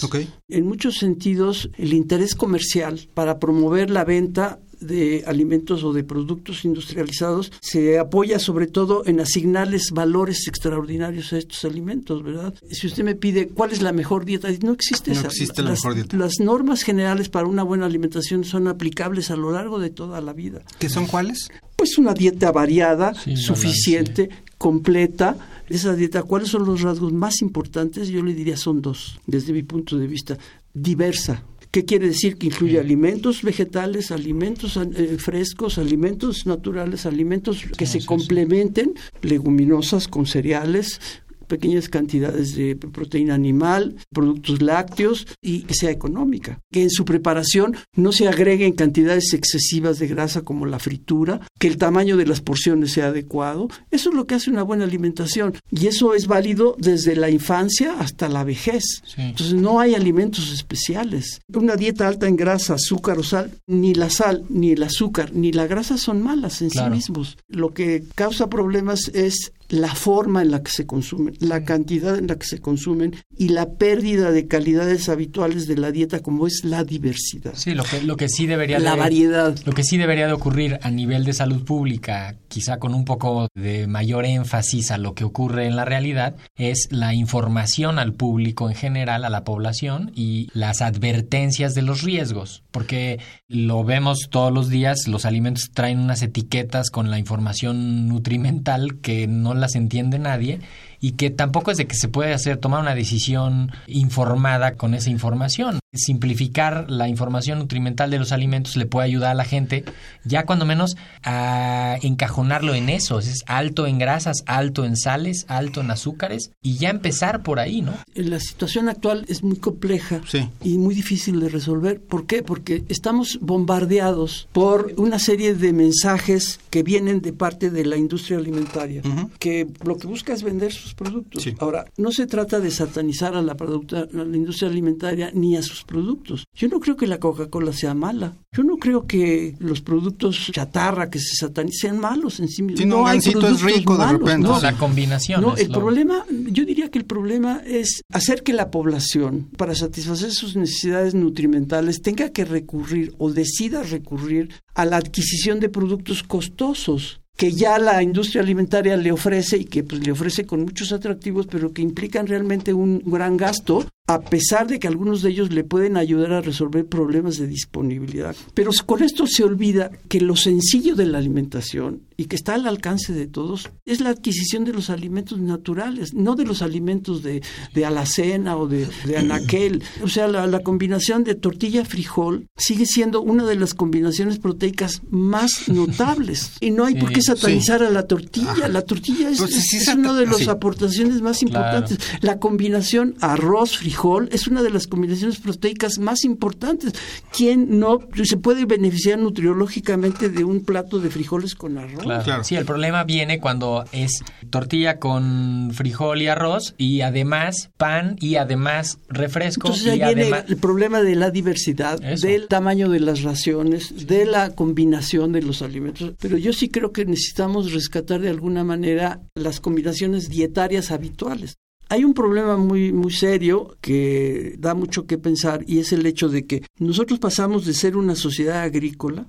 En 0.47 0.65
muchos 0.65 0.97
sentidos, 0.97 1.69
el 1.77 1.93
interés 1.93 2.35
comercial 2.35 3.09
para 3.13 3.37
promover 3.37 3.89
la 3.89 4.05
venta 4.05 4.59
de 4.79 5.23
alimentos 5.25 5.83
o 5.83 5.93
de 5.93 6.03
productos 6.03 6.65
industrializados 6.65 7.51
se 7.61 7.99
apoya 7.99 8.39
sobre 8.39 8.67
todo 8.67 9.03
en 9.05 9.19
asignarles 9.19 9.91
valores 9.91 10.47
extraordinarios 10.47 11.33
a 11.33 11.37
estos 11.37 11.65
alimentos, 11.65 12.23
¿verdad? 12.23 12.53
Si 12.69 12.87
usted 12.87 13.03
me 13.03 13.15
pide 13.15 13.47
cuál 13.47 13.71
es 13.71 13.81
la 13.81 13.91
mejor 13.91 14.25
dieta, 14.25 14.47
no 14.63 14.73
existe 14.73 15.13
no 15.13 15.21
existe 15.21 15.61
la 15.61 15.71
las, 15.71 15.79
mejor 15.79 15.95
dieta. 15.95 16.17
Las 16.17 16.39
normas 16.39 16.83
generales 16.83 17.29
para 17.29 17.47
una 17.47 17.63
buena 17.63 17.85
alimentación 17.85 18.43
son 18.43 18.67
aplicables 18.67 19.31
a 19.31 19.35
lo 19.35 19.51
largo 19.51 19.79
de 19.79 19.89
toda 19.89 20.21
la 20.21 20.33
vida. 20.33 20.61
¿Qué 20.79 20.89
son 20.89 21.07
cuáles? 21.07 21.49
Pues 21.75 21.97
una 21.97 22.13
dieta 22.13 22.51
variada, 22.51 23.13
suficiente, 23.35 24.29
completa. 24.57 25.63
Esa 25.69 25.95
dieta, 25.95 26.23
¿cuáles 26.23 26.49
son 26.49 26.65
los 26.65 26.81
rasgos 26.81 27.13
más 27.13 27.41
importantes? 27.41 28.07
Yo 28.07 28.23
le 28.23 28.33
diría 28.33 28.57
son 28.57 28.81
dos, 28.81 29.19
desde 29.27 29.53
mi 29.53 29.63
punto 29.63 29.97
de 29.97 30.07
vista. 30.07 30.37
Diversa, 30.73 31.43
¿Qué 31.71 31.85
quiere 31.85 32.07
decir? 32.07 32.37
Que 32.37 32.47
incluye 32.47 32.79
alimentos 32.79 33.43
vegetales, 33.43 34.11
alimentos 34.11 34.77
eh, 34.77 35.17
frescos, 35.19 35.77
alimentos 35.77 36.45
naturales, 36.45 37.05
alimentos 37.05 37.63
que 37.77 37.85
se 37.85 38.05
complementen, 38.05 38.93
leguminosas 39.21 40.07
con 40.07 40.25
cereales, 40.25 40.99
pequeñas 41.47 41.89
cantidades 41.89 42.55
de 42.55 42.75
proteína 42.75 43.33
animal, 43.33 43.95
productos 44.13 44.61
lácteos 44.61 45.27
y 45.41 45.61
que 45.61 45.73
sea 45.73 45.91
económica. 45.91 46.59
Que 46.71 46.83
en 46.83 46.89
su 46.89 47.05
preparación 47.05 47.75
no 47.95 48.11
se 48.11 48.27
agreguen 48.27 48.73
cantidades 48.73 49.33
excesivas 49.33 49.99
de 49.99 50.07
grasa 50.07 50.41
como 50.41 50.65
la 50.65 50.79
fritura, 50.79 51.41
que 51.59 51.67
el 51.67 51.77
tamaño 51.77 52.17
de 52.17 52.25
las 52.25 52.41
porciones 52.41 52.91
sea 52.91 53.07
adecuado. 53.07 53.69
Eso 53.91 54.09
es 54.09 54.15
lo 54.15 54.27
que 54.27 54.35
hace 54.35 54.49
una 54.49 54.63
buena 54.63 54.83
alimentación 54.83 55.53
y 55.71 55.87
eso 55.87 56.13
es 56.13 56.27
válido 56.27 56.75
desde 56.77 57.15
la 57.15 57.29
infancia 57.29 57.95
hasta 57.99 58.29
la 58.29 58.43
vejez. 58.43 59.01
Entonces 59.17 59.55
no 59.55 59.79
hay 59.79 59.95
alimentos 59.95 60.51
especiales. 60.51 61.41
Una 61.53 61.75
dieta 61.75 62.07
alta 62.07 62.27
en 62.27 62.35
grasa, 62.35 62.75
azúcar 62.75 63.17
o 63.17 63.23
sal, 63.23 63.51
ni 63.67 63.93
la 63.93 64.09
sal, 64.09 64.43
ni 64.49 64.71
el 64.71 64.83
azúcar, 64.83 65.33
ni 65.33 65.51
la 65.51 65.67
grasa 65.67 65.97
son 65.97 66.21
malas 66.21 66.61
en 66.61 66.69
sí 66.69 66.83
mismos. 66.89 67.37
Lo 67.47 67.73
que 67.73 68.03
causa 68.15 68.49
problemas 68.49 69.09
es 69.13 69.53
la 69.69 69.93
forma 69.93 70.41
en 70.41 70.51
la 70.51 70.63
que 70.63 70.71
se 70.71 70.85
consumen, 70.85 71.35
la 71.39 71.63
cantidad 71.63 72.17
en 72.17 72.27
la 72.27 72.37
que 72.37 72.45
se 72.45 72.59
consumen 72.59 73.15
y 73.37 73.49
la 73.49 73.71
pérdida 73.71 74.31
de 74.31 74.47
calidades 74.47 75.09
habituales 75.09 75.67
de 75.67 75.77
la 75.77 75.91
dieta 75.91 76.21
como 76.21 76.47
es 76.47 76.63
la 76.63 76.83
diversidad. 76.83 77.53
Sí, 77.55 77.73
lo 77.73 77.83
que, 77.83 78.01
lo 78.01 78.17
que 78.17 78.29
sí 78.29 78.47
debería 78.47 78.79
la 78.79 78.95
variedad. 78.95 79.57
Lo 79.65 79.73
que 79.73 79.83
sí 79.83 79.97
debería 79.97 80.27
de 80.27 80.33
ocurrir 80.33 80.79
a 80.81 80.91
nivel 80.91 81.25
de 81.25 81.33
salud 81.33 81.63
pública, 81.65 82.35
quizá 82.47 82.77
con 82.77 82.93
un 82.93 83.05
poco 83.05 83.47
de 83.55 83.87
mayor 83.87 84.25
énfasis 84.25 84.91
a 84.91 84.97
lo 84.97 85.13
que 85.13 85.23
ocurre 85.23 85.67
en 85.67 85.75
la 85.75 85.85
realidad, 85.85 86.35
es 86.55 86.87
la 86.91 87.13
información 87.13 87.99
al 87.99 88.13
público 88.13 88.69
en 88.69 88.75
general, 88.75 89.25
a 89.25 89.29
la 89.29 89.43
población 89.43 90.11
y 90.15 90.49
las 90.53 90.81
advertencias 90.81 91.73
de 91.73 91.81
los 91.81 92.03
riesgos, 92.03 92.63
porque 92.71 93.19
lo 93.47 93.83
vemos 93.83 94.27
todos 94.29 94.53
los 94.53 94.69
días, 94.69 95.07
los 95.07 95.25
alimentos 95.25 95.71
traen 95.73 95.99
unas 95.99 96.21
etiquetas 96.21 96.89
con 96.89 97.11
la 97.11 97.19
información 97.19 98.07
nutrimental 98.07 98.99
que 99.01 99.27
no 99.27 99.53
las 99.59 99.75
entiende 99.75 100.19
nadie 100.19 100.59
y 100.99 101.13
que 101.13 101.29
tampoco 101.29 101.71
es 101.71 101.77
de 101.77 101.87
que 101.87 101.95
se 101.95 102.07
puede 102.07 102.33
hacer 102.33 102.57
tomar 102.57 102.81
una 102.81 102.95
decisión 102.95 103.71
informada 103.87 104.75
con 104.75 104.93
esa 104.93 105.09
información. 105.09 105.79
Simplificar 105.93 106.89
la 106.89 107.07
información 107.07 107.59
nutrimental 107.59 108.11
de 108.11 108.19
los 108.19 108.31
alimentos 108.31 108.75
le 108.75 108.85
puede 108.85 109.05
ayudar 109.07 109.31
a 109.31 109.35
la 109.35 109.45
gente 109.45 109.83
ya 110.23 110.45
cuando 110.45 110.65
menos 110.65 110.97
a 111.23 111.97
encajonarlo 112.01 112.73
en 112.75 112.89
eso, 112.89 113.19
es 113.19 113.43
alto 113.47 113.87
en 113.87 113.97
grasas, 113.97 114.43
alto 114.45 114.85
en 114.85 114.97
sales, 114.97 115.45
alto 115.47 115.81
en 115.81 115.91
azúcares 115.91 116.51
y 116.61 116.77
ya 116.77 116.89
empezar 116.89 117.43
por 117.43 117.59
ahí, 117.59 117.81
¿no? 117.81 117.93
La 118.13 118.39
situación 118.39 118.89
actual 118.89 119.25
es 119.27 119.43
muy 119.43 119.57
compleja 119.57 120.21
y 120.63 120.77
muy 120.77 120.95
difícil 120.95 121.39
de 121.39 121.49
resolver. 121.49 122.01
¿Por 122.01 122.25
qué? 122.25 122.43
Porque 122.43 122.83
estamos 122.89 123.39
bombardeados 123.41 124.47
por 124.51 124.93
una 124.97 125.19
serie 125.19 125.55
de 125.55 125.73
mensajes 125.73 126.59
que 126.69 126.83
vienen 126.83 127.21
de 127.21 127.33
parte 127.33 127.69
de 127.69 127.85
la 127.85 127.97
industria 127.97 128.37
alimentaria, 128.37 129.01
que 129.39 129.67
lo 129.83 129.97
que 129.97 130.07
busca 130.07 130.33
es 130.33 130.43
vender 130.43 130.71
sus 130.73 130.86
productos. 130.93 131.47
Ahora, 131.59 131.85
no 131.97 132.11
se 132.11 132.27
trata 132.27 132.59
de 132.59 132.71
satanizar 132.71 133.35
a 133.35 133.41
la, 133.41 133.53
a 133.53 134.23
la 134.25 134.37
industria 134.37 134.69
alimentaria 134.69 135.31
ni 135.33 135.55
a 135.55 135.61
sus 135.61 135.83
productos. 135.83 136.45
Yo 136.53 136.67
no 136.67 136.79
creo 136.79 136.95
que 136.95 137.07
la 137.07 137.19
Coca-Cola 137.19 137.73
sea 137.73 137.93
mala. 137.93 138.35
Yo 138.51 138.63
no 138.63 138.77
creo 138.77 139.05
que 139.05 139.55
los 139.59 139.81
productos 139.81 140.49
chatarra 140.51 141.09
que 141.09 141.19
se 141.19 141.35
satanizan 141.35 141.77
sean 141.77 141.99
malos 141.99 142.39
en 142.39 142.47
sí 142.47 142.63
mismos. 142.63 142.87
no, 142.87 143.05
hay 143.05 143.19
productos 143.19 143.61
es 143.61 143.61
rico 143.61 143.97
de 143.97 144.07
repente. 144.07 144.47
No, 144.47 144.59
la 144.59 144.73
combinación. 144.73 145.41
No, 145.41 145.55
el 145.55 145.69
problema, 145.69 146.25
yo 146.29 146.65
diría 146.65 146.89
que 146.89 146.99
el 146.99 147.05
problema 147.05 147.61
es 147.65 148.01
hacer 148.11 148.43
que 148.43 148.53
la 148.53 148.71
población, 148.71 149.49
para 149.57 149.75
satisfacer 149.75 150.31
sus 150.31 150.55
necesidades 150.55 151.13
nutrimentales, 151.13 152.01
tenga 152.01 152.29
que 152.29 152.45
recurrir 152.45 153.13
o 153.17 153.31
decida 153.31 153.83
recurrir 153.83 154.49
a 154.73 154.85
la 154.85 154.97
adquisición 154.97 155.59
de 155.59 155.69
productos 155.69 156.23
costosos 156.23 157.21
que 157.37 157.51
ya 157.51 157.77
la 157.77 158.01
industria 158.01 158.41
alimentaria 158.41 158.97
le 158.97 159.11
ofrece 159.11 159.57
y 159.57 159.65
que 159.65 159.83
pues, 159.83 160.05
le 160.05 160.11
ofrece 160.11 160.45
con 160.45 160.61
muchos 160.61 160.91
atractivos, 160.91 161.45
pero 161.45 161.71
que 161.71 161.83
implican 161.83 162.25
realmente 162.25 162.73
un 162.73 163.01
gran 163.05 163.37
gasto 163.37 163.85
a 164.07 164.21
pesar 164.21 164.67
de 164.67 164.79
que 164.79 164.87
algunos 164.87 165.21
de 165.21 165.31
ellos 165.31 165.51
le 165.51 165.65
pueden 165.65 165.97
ayudar 165.97 166.31
a 166.31 166.41
resolver 166.41 166.85
problemas 166.85 167.37
de 167.37 167.45
disponibilidad. 167.47 168.35
Pero 168.53 168.71
con 168.85 169.03
esto 169.03 169.27
se 169.27 169.43
olvida 169.43 169.91
que 170.07 170.21
lo 170.21 170.37
sencillo 170.37 170.95
de 170.95 171.05
la 171.05 171.17
alimentación 171.17 172.03
y 172.15 172.25
que 172.25 172.37
está 172.37 172.53
al 172.55 172.65
alcance 172.67 173.11
de 173.11 173.27
todos 173.27 173.69
es 173.85 173.99
la 173.99 174.09
adquisición 174.11 174.63
de 174.63 174.71
los 174.73 174.89
alimentos 174.89 175.39
naturales, 175.39 176.13
no 176.13 176.35
de 176.35 176.45
los 176.45 176.61
alimentos 176.61 177.21
de, 177.21 177.43
de 177.73 177.85
alacena 177.85 178.55
o 178.55 178.67
de, 178.67 178.87
de 179.05 179.17
anaquel. 179.17 179.83
O 180.01 180.07
sea, 180.07 180.27
la, 180.29 180.47
la 180.47 180.61
combinación 180.61 181.25
de 181.25 181.35
tortilla-frijol 181.35 182.47
sigue 182.55 182.85
siendo 182.85 183.21
una 183.21 183.45
de 183.45 183.55
las 183.55 183.73
combinaciones 183.73 184.39
proteicas 184.39 185.01
más 185.09 185.63
notables. 185.67 186.53
Y 186.61 186.71
no 186.71 186.85
hay 186.85 186.95
por 186.95 187.11
qué 187.11 187.21
satanizar 187.21 187.83
a 187.83 187.89
la 187.89 188.03
tortilla. 188.07 188.69
La 188.69 188.83
tortilla 188.83 189.29
es, 189.29 189.39
sí, 189.39 189.77
es 189.77 189.87
una 189.89 190.13
de 190.13 190.25
las 190.27 190.37
sí. 190.37 190.49
aportaciones 190.49 191.21
más 191.21 191.37
Claro. 191.39 191.77
importantes. 191.77 191.99
La 192.21 192.39
combinación 192.39 193.15
arroz-frijol 193.19 193.96
es 194.31 194.47
una 194.47 194.61
de 194.61 194.69
las 194.69 194.87
combinaciones 194.87 195.39
proteicas 195.39 195.99
más 195.99 196.23
importantes. 196.23 196.93
¿Quién 197.35 197.79
no 197.79 197.99
se 198.23 198.37
puede 198.37 198.65
beneficiar 198.65 199.17
nutriológicamente 199.19 200.29
de 200.29 200.43
un 200.43 200.63
plato 200.63 200.99
de 200.99 201.09
frijoles 201.09 201.55
con 201.55 201.77
arroz? 201.77 202.03
Claro. 202.03 202.23
Claro. 202.23 202.43
Sí, 202.43 202.55
el 202.55 202.65
problema 202.65 203.03
viene 203.03 203.39
cuando 203.39 203.83
es 203.91 204.23
tortilla 204.49 204.99
con 204.99 205.71
frijol 205.73 206.21
y 206.21 206.27
arroz 206.27 206.75
y 206.77 207.01
además 207.01 207.71
pan 207.77 208.15
y 208.19 208.35
además 208.35 208.99
refresco 209.09 209.67
Entonces 209.67 209.97
y 209.97 210.01
ahí 210.01 210.15
viene 210.15 210.43
el 210.47 210.57
problema 210.57 211.01
de 211.01 211.15
la 211.15 211.31
diversidad, 211.31 212.03
Eso. 212.03 212.27
del 212.27 212.47
tamaño 212.47 212.89
de 212.89 212.99
las 212.99 213.23
raciones, 213.23 214.07
de 214.07 214.25
la 214.25 214.51
combinación 214.51 215.31
de 215.31 215.41
los 215.41 215.61
alimentos. 215.61 216.13
Pero 216.19 216.37
yo 216.37 216.53
sí 216.53 216.69
creo 216.69 216.91
que 216.91 217.05
necesitamos 217.05 217.73
rescatar 217.73 218.21
de 218.21 218.29
alguna 218.29 218.63
manera 218.63 219.21
las 219.35 219.59
combinaciones 219.59 220.29
dietarias 220.29 220.91
habituales. 220.91 221.57
Hay 221.89 222.03
un 222.03 222.13
problema 222.13 222.57
muy, 222.57 222.91
muy 222.91 223.11
serio 223.11 223.77
que 223.81 224.55
da 224.59 224.73
mucho 224.73 225.05
que 225.05 225.17
pensar 225.17 225.63
y 225.67 225.79
es 225.79 225.93
el 225.93 226.05
hecho 226.05 226.29
de 226.29 226.45
que 226.45 226.63
nosotros 226.79 227.19
pasamos 227.19 227.65
de 227.65 227.73
ser 227.73 227.95
una 227.95 228.15
sociedad 228.15 228.61
agrícola, 228.61 229.25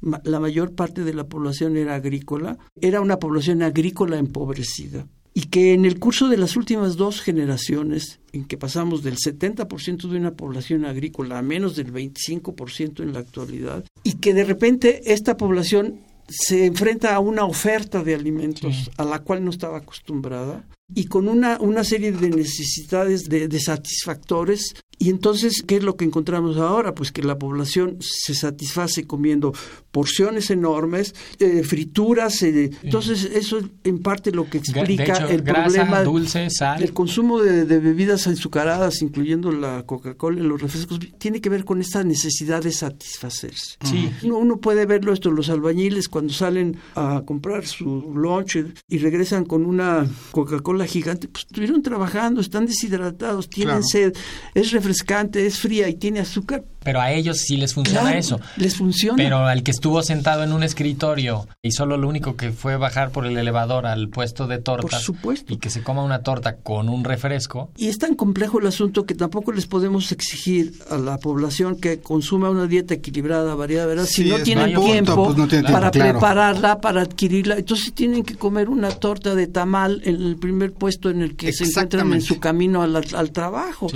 la 0.00 0.40
mayor 0.40 0.74
parte 0.74 1.04
de 1.04 1.12
la 1.12 1.24
población 1.24 1.76
era 1.76 1.96
agrícola, 1.96 2.56
era 2.80 3.00
una 3.00 3.18
población 3.18 3.62
agrícola 3.62 4.18
empobrecida 4.18 5.06
y 5.38 5.42
que 5.42 5.72
en 5.72 5.84
el 5.84 6.00
curso 6.00 6.28
de 6.28 6.36
las 6.36 6.56
últimas 6.56 6.96
dos 6.96 7.20
generaciones, 7.20 8.18
en 8.32 8.44
que 8.44 8.58
pasamos 8.58 9.04
del 9.04 9.16
70% 9.16 10.08
de 10.08 10.18
una 10.18 10.32
población 10.32 10.84
agrícola 10.84 11.38
a 11.38 11.42
menos 11.42 11.76
del 11.76 11.92
25% 11.92 13.04
en 13.04 13.12
la 13.12 13.20
actualidad, 13.20 13.84
y 14.02 14.14
que 14.14 14.34
de 14.34 14.42
repente 14.42 15.12
esta 15.12 15.36
población 15.36 16.00
se 16.28 16.66
enfrenta 16.66 17.14
a 17.14 17.20
una 17.20 17.44
oferta 17.44 18.02
de 18.02 18.16
alimentos 18.16 18.90
a 18.96 19.04
la 19.04 19.20
cual 19.20 19.44
no 19.44 19.50
estaba 19.50 19.78
acostumbrada 19.78 20.66
y 20.94 21.04
con 21.06 21.28
una, 21.28 21.58
una 21.60 21.84
serie 21.84 22.12
de 22.12 22.30
necesidades 22.30 23.28
de, 23.28 23.48
de 23.48 23.60
satisfactores. 23.60 24.74
Y 25.00 25.10
entonces, 25.10 25.62
¿qué 25.64 25.76
es 25.76 25.84
lo 25.84 25.96
que 25.96 26.04
encontramos 26.04 26.56
ahora? 26.56 26.92
Pues 26.92 27.12
que 27.12 27.22
la 27.22 27.38
población 27.38 27.98
se 28.00 28.34
satisface 28.34 29.06
comiendo 29.06 29.52
porciones 29.92 30.50
enormes, 30.50 31.14
eh, 31.38 31.62
frituras. 31.62 32.42
eh, 32.42 32.70
Entonces, 32.82 33.22
eso 33.32 33.58
es 33.58 33.66
en 33.84 34.00
parte 34.00 34.32
lo 34.32 34.50
que 34.50 34.58
explica 34.58 35.04
hecho, 35.04 35.28
el 35.28 35.42
grasa, 35.42 35.62
problema 35.62 36.02
dulce, 36.02 36.50
sal. 36.50 36.82
el 36.82 36.92
consumo 36.92 37.40
de, 37.40 37.64
de 37.64 37.78
bebidas 37.78 38.26
azucaradas, 38.26 39.00
incluyendo 39.00 39.52
la 39.52 39.84
Coca-Cola 39.86 40.40
y 40.40 40.42
los 40.42 40.60
refrescos, 40.60 40.98
tiene 41.18 41.40
que 41.40 41.48
ver 41.48 41.64
con 41.64 41.80
esta 41.80 42.02
necesidad 42.02 42.60
de 42.64 42.72
satisfacerse. 42.72 43.76
Sí. 43.84 44.10
Uno, 44.24 44.38
uno 44.38 44.56
puede 44.56 44.84
verlo 44.84 45.12
esto, 45.12 45.30
los 45.30 45.48
albañiles 45.48 46.08
cuando 46.08 46.32
salen 46.32 46.76
a 46.96 47.22
comprar 47.24 47.66
su 47.66 48.12
lunch 48.16 48.58
y 48.88 48.98
regresan 48.98 49.44
con 49.44 49.64
una 49.64 50.10
Coca-Cola 50.32 50.77
gigante, 50.86 51.28
pues 51.28 51.44
estuvieron 51.46 51.82
trabajando, 51.82 52.40
están 52.40 52.66
deshidratados, 52.66 53.48
tienen 53.48 53.76
Claro. 53.82 53.88
sed, 53.88 54.16
es 54.54 54.70
refrescante, 54.72 55.46
es 55.46 55.58
fría 55.58 55.88
y 55.88 55.94
tiene 55.94 56.20
azúcar. 56.20 56.64
Pero 56.88 57.02
a 57.02 57.12
ellos 57.12 57.36
sí 57.36 57.58
les 57.58 57.74
funciona 57.74 58.00
Claro, 58.00 58.18
eso. 58.18 58.40
Les 58.56 58.74
funciona. 58.74 59.16
Pero 59.18 59.40
al 59.46 59.62
que 59.62 59.72
estuvo 59.72 60.02
sentado 60.02 60.42
en 60.42 60.54
un 60.54 60.62
escritorio 60.62 61.46
y 61.60 61.72
solo 61.72 61.98
lo 61.98 62.08
único 62.08 62.34
que 62.34 62.50
fue 62.50 62.78
bajar 62.78 63.10
por 63.10 63.26
el 63.26 63.36
elevador 63.36 63.84
al 63.84 64.08
puesto 64.08 64.46
de 64.46 64.56
tortas 64.58 64.90
Por 64.90 65.00
supuesto. 65.16 65.52
y 65.52 65.58
que 65.58 65.68
se 65.68 65.82
coma 65.82 66.02
una 66.02 66.20
torta 66.22 66.56
con 66.56 66.88
un 66.88 67.04
refresco, 67.04 67.70
Y 67.76 67.88
es 67.88 67.98
tan 67.98 68.14
complejo 68.14 68.58
el 68.58 68.68
asunto 68.68 69.04
que 69.04 69.14
tampoco 69.14 69.52
les 69.52 69.66
podemos 69.66 70.10
exigir 70.12 70.72
a 70.90 70.96
la 70.96 71.18
población 71.18 71.78
que 71.78 72.00
consuma 72.00 72.48
una 72.48 72.66
dieta 72.66 72.94
equilibrada, 72.94 73.54
variada, 73.54 73.84
¿verdad? 73.84 74.06
Si 74.06 74.22
Sí, 74.22 74.30
no 74.30 74.36
es 74.38 74.44
tienen 74.44 74.66
mi 74.68 74.74
punto, 74.74 74.90
tiempo 74.92 75.24
pues 75.26 75.36
no 75.36 75.46
tienen 75.46 75.66
tiempo, 75.66 75.72
para 75.80 75.90
claro. 75.90 76.12
prepararla, 76.12 76.80
para 76.80 77.02
adquirirla, 77.02 77.56
entonces 77.58 77.92
tienen 77.92 78.22
que 78.24 78.34
comer 78.36 78.70
una 78.70 78.88
torta 78.90 79.34
de 79.34 79.46
tamal 79.46 80.00
en 80.04 80.22
el 80.22 80.36
primer 80.36 80.72
puesto 80.72 81.10
en 81.10 81.20
el 81.20 81.36
que 81.36 81.52
se 81.52 81.64
encuentran 81.64 82.14
en 82.14 82.22
su 82.22 82.40
camino 82.40 82.80
al, 82.82 82.96
al 82.96 83.30
trabajo. 83.32 83.88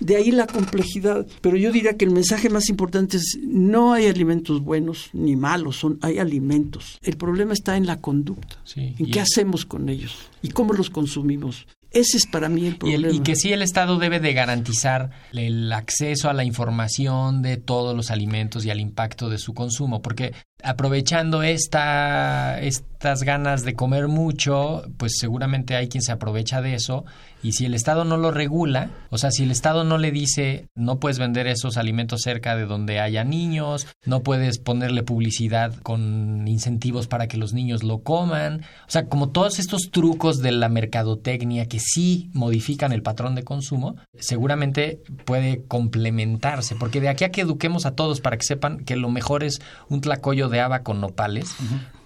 De 0.00 0.16
ahí 0.16 0.32
la 0.32 0.48
complejidad. 0.48 1.26
Pero 1.42 1.56
yo 1.56 1.70
diría 1.70 1.96
que 1.96 2.04
el 2.06 2.10
mensaje 2.10 2.39
más 2.48 2.68
importante 2.70 3.16
es 3.18 3.38
no 3.42 3.92
hay 3.92 4.06
alimentos 4.06 4.62
buenos 4.62 5.10
ni 5.12 5.36
malos, 5.36 5.76
son 5.76 5.98
hay 6.00 6.18
alimentos. 6.18 6.96
El 7.02 7.16
problema 7.16 7.52
está 7.52 7.76
en 7.76 7.86
la 7.86 8.00
conducta. 8.00 8.56
Sí, 8.64 8.94
en 8.98 9.06
y 9.08 9.10
qué 9.10 9.18
el- 9.18 9.24
hacemos 9.24 9.66
con 9.66 9.88
ellos 9.88 10.14
y 10.42 10.48
cómo 10.48 10.72
los 10.72 10.88
consumimos. 10.88 11.66
Ese 11.92 12.18
es 12.18 12.26
para 12.26 12.48
mí 12.48 12.66
el 12.66 12.74
Y, 12.74 12.76
problema. 12.76 13.08
el- 13.08 13.14
y 13.16 13.18
que 13.20 13.34
sí 13.34 13.52
el 13.52 13.62
Estado 13.62 13.98
debe 13.98 14.20
de 14.20 14.32
garantizar 14.32 15.10
el 15.32 15.72
acceso 15.72 16.30
a 16.30 16.32
la 16.32 16.44
información 16.44 17.42
de 17.42 17.56
todos 17.56 17.96
los 17.96 18.12
alimentos 18.12 18.64
y 18.64 18.70
al 18.70 18.78
impacto 18.80 19.28
de 19.28 19.38
su 19.38 19.54
consumo, 19.54 20.00
porque 20.00 20.32
aprovechando 20.62 21.42
esta, 21.42 22.60
estas 22.60 23.22
ganas 23.22 23.64
de 23.64 23.74
comer 23.74 24.08
mucho, 24.08 24.82
pues 24.96 25.18
seguramente 25.18 25.76
hay 25.76 25.88
quien 25.88 26.02
se 26.02 26.12
aprovecha 26.12 26.60
de 26.60 26.74
eso. 26.74 27.04
Y 27.42 27.52
si 27.52 27.64
el 27.64 27.74
Estado 27.74 28.04
no 28.04 28.18
lo 28.18 28.30
regula, 28.30 28.90
o 29.08 29.16
sea, 29.16 29.30
si 29.30 29.44
el 29.44 29.50
Estado 29.50 29.82
no 29.84 29.96
le 29.96 30.10
dice 30.10 30.68
no 30.74 30.98
puedes 30.98 31.18
vender 31.18 31.46
esos 31.46 31.78
alimentos 31.78 32.20
cerca 32.22 32.54
de 32.54 32.66
donde 32.66 33.00
haya 33.00 33.24
niños, 33.24 33.86
no 34.04 34.22
puedes 34.22 34.58
ponerle 34.58 35.02
publicidad 35.02 35.74
con 35.82 36.46
incentivos 36.46 37.06
para 37.06 37.28
que 37.28 37.38
los 37.38 37.54
niños 37.54 37.82
lo 37.82 38.02
coman, 38.02 38.62
o 38.86 38.90
sea, 38.90 39.06
como 39.06 39.30
todos 39.30 39.58
estos 39.58 39.90
trucos 39.90 40.42
de 40.42 40.52
la 40.52 40.68
mercadotecnia 40.68 41.66
que 41.66 41.80
sí 41.80 42.30
modifican 42.34 42.92
el 42.92 43.02
patrón 43.02 43.34
de 43.34 43.44
consumo, 43.44 43.96
seguramente 44.18 45.00
puede 45.24 45.64
complementarse, 45.66 46.76
porque 46.76 47.00
de 47.00 47.08
aquí 47.08 47.24
a 47.24 47.30
que 47.30 47.40
eduquemos 47.40 47.86
a 47.86 47.94
todos 47.94 48.20
para 48.20 48.36
que 48.36 48.44
sepan 48.44 48.84
que 48.84 48.96
lo 48.96 49.08
mejor 49.08 49.44
es 49.44 49.60
un 49.88 50.02
tlacoyo 50.02 50.49
de 50.50 50.60
haba 50.60 50.82
con 50.82 51.00
nopales, 51.00 51.54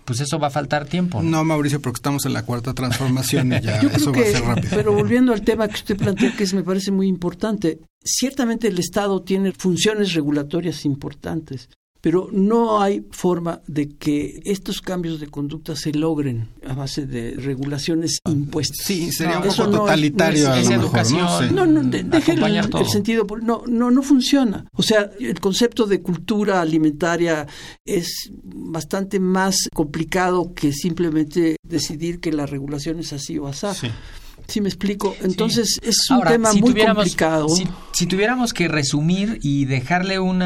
pues 0.05 0.21
eso 0.21 0.39
va 0.39 0.49
a 0.49 0.51
faltar 0.51 0.87
tiempo. 0.87 1.23
¿no? 1.23 1.31
No, 1.31 1.45
Mauricio, 1.45 1.81
porque 1.81 1.99
estamos 1.99 2.27
en 2.27 2.35
la 2.35 2.45
cuarta 2.45 2.75
transformación 2.75 3.53
y 3.53 3.61
ya 3.61 3.81
Yo 3.83 3.89
creo 3.89 3.97
eso 3.97 4.13
va 4.13 4.21
a 4.21 4.25
ser 4.25 4.43
rápido. 4.43 4.69
pero 4.77 4.93
volviendo 4.93 5.33
al 5.33 5.43
tema 5.43 5.67
que 5.69 5.75
usted 5.75 5.97
plantea, 5.97 6.37
que 6.37 6.45
es, 6.45 6.55
me 6.55 6.63
parece 6.63 6.91
muy 6.91 7.09
importante, 7.09 7.81
ciertamente 8.03 8.69
el 8.69 8.79
Estado 8.79 9.23
tiene 9.23 9.53
funciones 9.53 10.13
regulatorias 10.15 10.85
importantes, 10.85 11.69
pero 12.05 12.29
no 12.33 12.83
hay 12.83 13.03
forma 13.13 13.63
de 13.67 13.89
que 13.97 14.43
estos 14.45 14.83
cambios 14.83 15.21
de 15.21 15.29
conducta 15.29 15.75
se 15.75 15.91
logren 15.95 16.51
a 16.69 16.75
base 16.75 17.07
de 17.07 17.31
regulaciones 17.31 18.19
impuestas. 18.29 18.85
Sí, 18.85 19.11
sería 19.11 19.37
No, 19.37 19.41
un 19.41 19.49
poco 19.49 19.63
no 19.65 19.71
es- 19.71 19.79
totalitario 19.79 20.45
no 20.49 20.53
a 20.53 20.61
es- 20.61 20.69
lo 20.69 20.75
es 20.75 20.83
mejor, 20.83 20.83
¿no? 20.83 21.07
educación. 21.39 21.55
No, 21.57 21.65
no, 21.67 21.83
de- 21.83 22.03
deje 22.03 22.33
el, 22.33 22.39
Acompañar 22.41 22.69
todo. 22.69 22.83
el 22.83 22.89
sentido, 22.89 23.27
no, 23.43 23.63
no, 23.67 23.91
no 23.91 24.03
funciona. 24.03 24.67
O 24.75 24.83
sea, 24.83 25.11
el 25.19 25.41
concepto 25.41 25.87
de 25.87 26.03
cultura 26.03 26.61
alimentaria 26.61 27.47
es 27.87 28.31
bastante 28.45 29.19
más 29.19 29.57
complicado 29.73 30.53
que 30.53 30.75
simplemente 30.75 31.57
decidir 31.67 32.21
que 32.21 32.33
la 32.33 32.45
regulación 32.45 32.99
es 33.01 33.15
así 33.15 33.39
o 33.39 33.47
así. 33.47 33.67
Sí. 33.81 33.87
Sí, 34.47 34.61
me 34.61 34.69
explico. 34.69 35.17
Entonces, 35.23 35.79
es 35.83 36.11
un 36.11 36.17
Ahora, 36.17 36.33
tema 36.33 36.51
si 36.51 36.61
muy 36.61 36.75
complicado. 36.75 37.49
Si, 37.49 37.67
si 37.93 38.07
tuviéramos 38.07 38.53
que 38.53 38.69
resumir 38.69 39.39
y 39.43 39.65
dejarle 39.65 40.19
un 40.19 40.39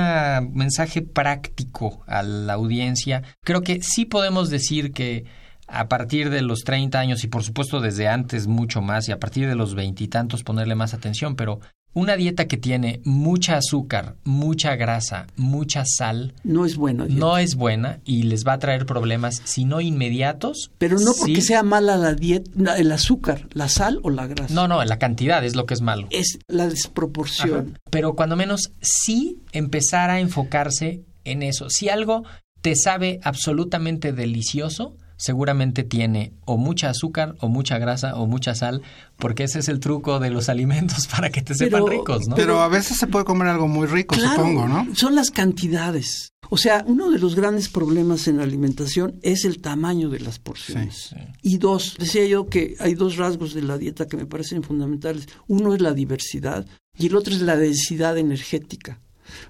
mensaje 0.52 1.02
práctico 1.02 2.02
a 2.06 2.22
la 2.22 2.54
audiencia, 2.54 3.22
creo 3.44 3.62
que 3.62 3.82
sí 3.82 4.04
podemos 4.04 4.50
decir 4.50 4.92
que 4.92 5.24
a 5.68 5.88
partir 5.88 6.30
de 6.30 6.42
los 6.42 6.60
30 6.64 6.98
años 6.98 7.24
y 7.24 7.28
por 7.28 7.44
supuesto 7.44 7.80
desde 7.80 8.08
antes 8.08 8.46
mucho 8.46 8.80
más 8.80 9.08
y 9.08 9.12
a 9.12 9.20
partir 9.20 9.46
de 9.46 9.54
los 9.54 9.74
veintitantos 9.74 10.42
ponerle 10.42 10.74
más 10.74 10.94
atención, 10.94 11.36
pero 11.36 11.60
una 11.94 12.16
dieta 12.16 12.46
que 12.46 12.56
tiene 12.56 13.00
mucha 13.04 13.56
azúcar, 13.56 14.14
mucha 14.22 14.76
grasa, 14.76 15.26
mucha 15.36 15.84
sal, 15.84 16.34
No 16.44 16.64
es 16.64 16.76
bueno. 16.76 17.06
dieta. 17.06 17.18
no 17.18 17.38
es 17.38 17.56
buena 17.56 17.98
y 18.04 18.22
les 18.24 18.46
va 18.46 18.52
a 18.52 18.58
traer 18.58 18.86
problemas, 18.86 19.40
si 19.44 19.64
no 19.64 19.80
inmediatos. 19.80 20.70
Pero 20.78 20.98
no 21.00 21.12
porque 21.18 21.36
sí- 21.36 21.42
sea 21.42 21.62
mala 21.64 21.96
la 21.96 22.14
dieta, 22.14 22.76
el 22.76 22.92
azúcar, 22.92 23.48
la 23.52 23.68
sal 23.68 23.98
o 24.04 24.10
la 24.10 24.26
grasa. 24.28 24.54
No, 24.54 24.68
no, 24.68 24.84
la 24.84 24.98
cantidad 24.98 25.44
es 25.44 25.56
lo 25.56 25.66
que 25.66 25.74
es 25.74 25.80
malo. 25.80 26.06
Es 26.10 26.38
la 26.46 26.68
desproporción. 26.68 27.70
Ajá. 27.70 27.80
Pero 27.90 28.14
cuando 28.14 28.36
menos 28.36 28.70
sí 28.80 29.38
empezar 29.52 30.10
a 30.10 30.20
enfocarse 30.20 31.02
en 31.24 31.42
eso. 31.42 31.68
Si 31.70 31.88
algo 31.88 32.22
te 32.60 32.74
sabe 32.76 33.18
absolutamente 33.24 34.12
delicioso, 34.12 34.96
seguramente 35.18 35.82
tiene 35.84 36.32
o 36.46 36.56
mucha 36.56 36.88
azúcar 36.88 37.34
o 37.40 37.48
mucha 37.48 37.76
grasa 37.78 38.14
o 38.16 38.26
mucha 38.26 38.54
sal, 38.54 38.80
porque 39.18 39.44
ese 39.44 39.58
es 39.58 39.68
el 39.68 39.80
truco 39.80 40.18
de 40.20 40.30
los 40.30 40.48
alimentos 40.48 41.06
para 41.08 41.28
que 41.28 41.42
te 41.42 41.54
sepan 41.54 41.84
Pero- 41.84 41.98
ricos, 41.98 42.26
¿no? 42.28 42.36
Pero 42.36 42.62
a 42.62 42.68
veces 42.68 42.96
se 42.96 43.06
puede 43.06 43.26
comer 43.26 43.48
algo 43.48 43.68
muy 43.68 43.86
rico, 43.86 44.14
Claro, 44.14 44.36
supongo, 44.36 44.66
¿no? 44.66 44.86
Son 44.94 45.14
las 45.14 45.30
cantidades. 45.30 46.32
O 46.50 46.56
sea, 46.56 46.82
uno 46.86 47.10
de 47.10 47.18
los 47.18 47.34
grandes 47.34 47.68
problemas 47.68 48.26
en 48.28 48.38
la 48.38 48.44
alimentación 48.44 49.16
es 49.22 49.44
el 49.44 49.60
tamaño 49.60 50.08
de 50.08 50.20
las 50.20 50.38
porciones. 50.38 51.08
Sí, 51.10 51.16
sí. 51.18 51.26
Y 51.42 51.58
dos, 51.58 51.96
decía 51.98 52.24
yo 52.26 52.46
que 52.46 52.74
hay 52.78 52.94
dos 52.94 53.16
rasgos 53.16 53.52
de 53.52 53.60
la 53.62 53.76
dieta 53.76 54.06
que 54.06 54.16
me 54.16 54.24
parecen 54.24 54.62
fundamentales. 54.62 55.28
Uno 55.46 55.74
es 55.74 55.82
la 55.82 55.92
diversidad 55.92 56.64
y 56.96 57.08
el 57.08 57.16
otro 57.16 57.34
es 57.34 57.42
la 57.42 57.56
densidad 57.56 58.16
energética. 58.16 58.98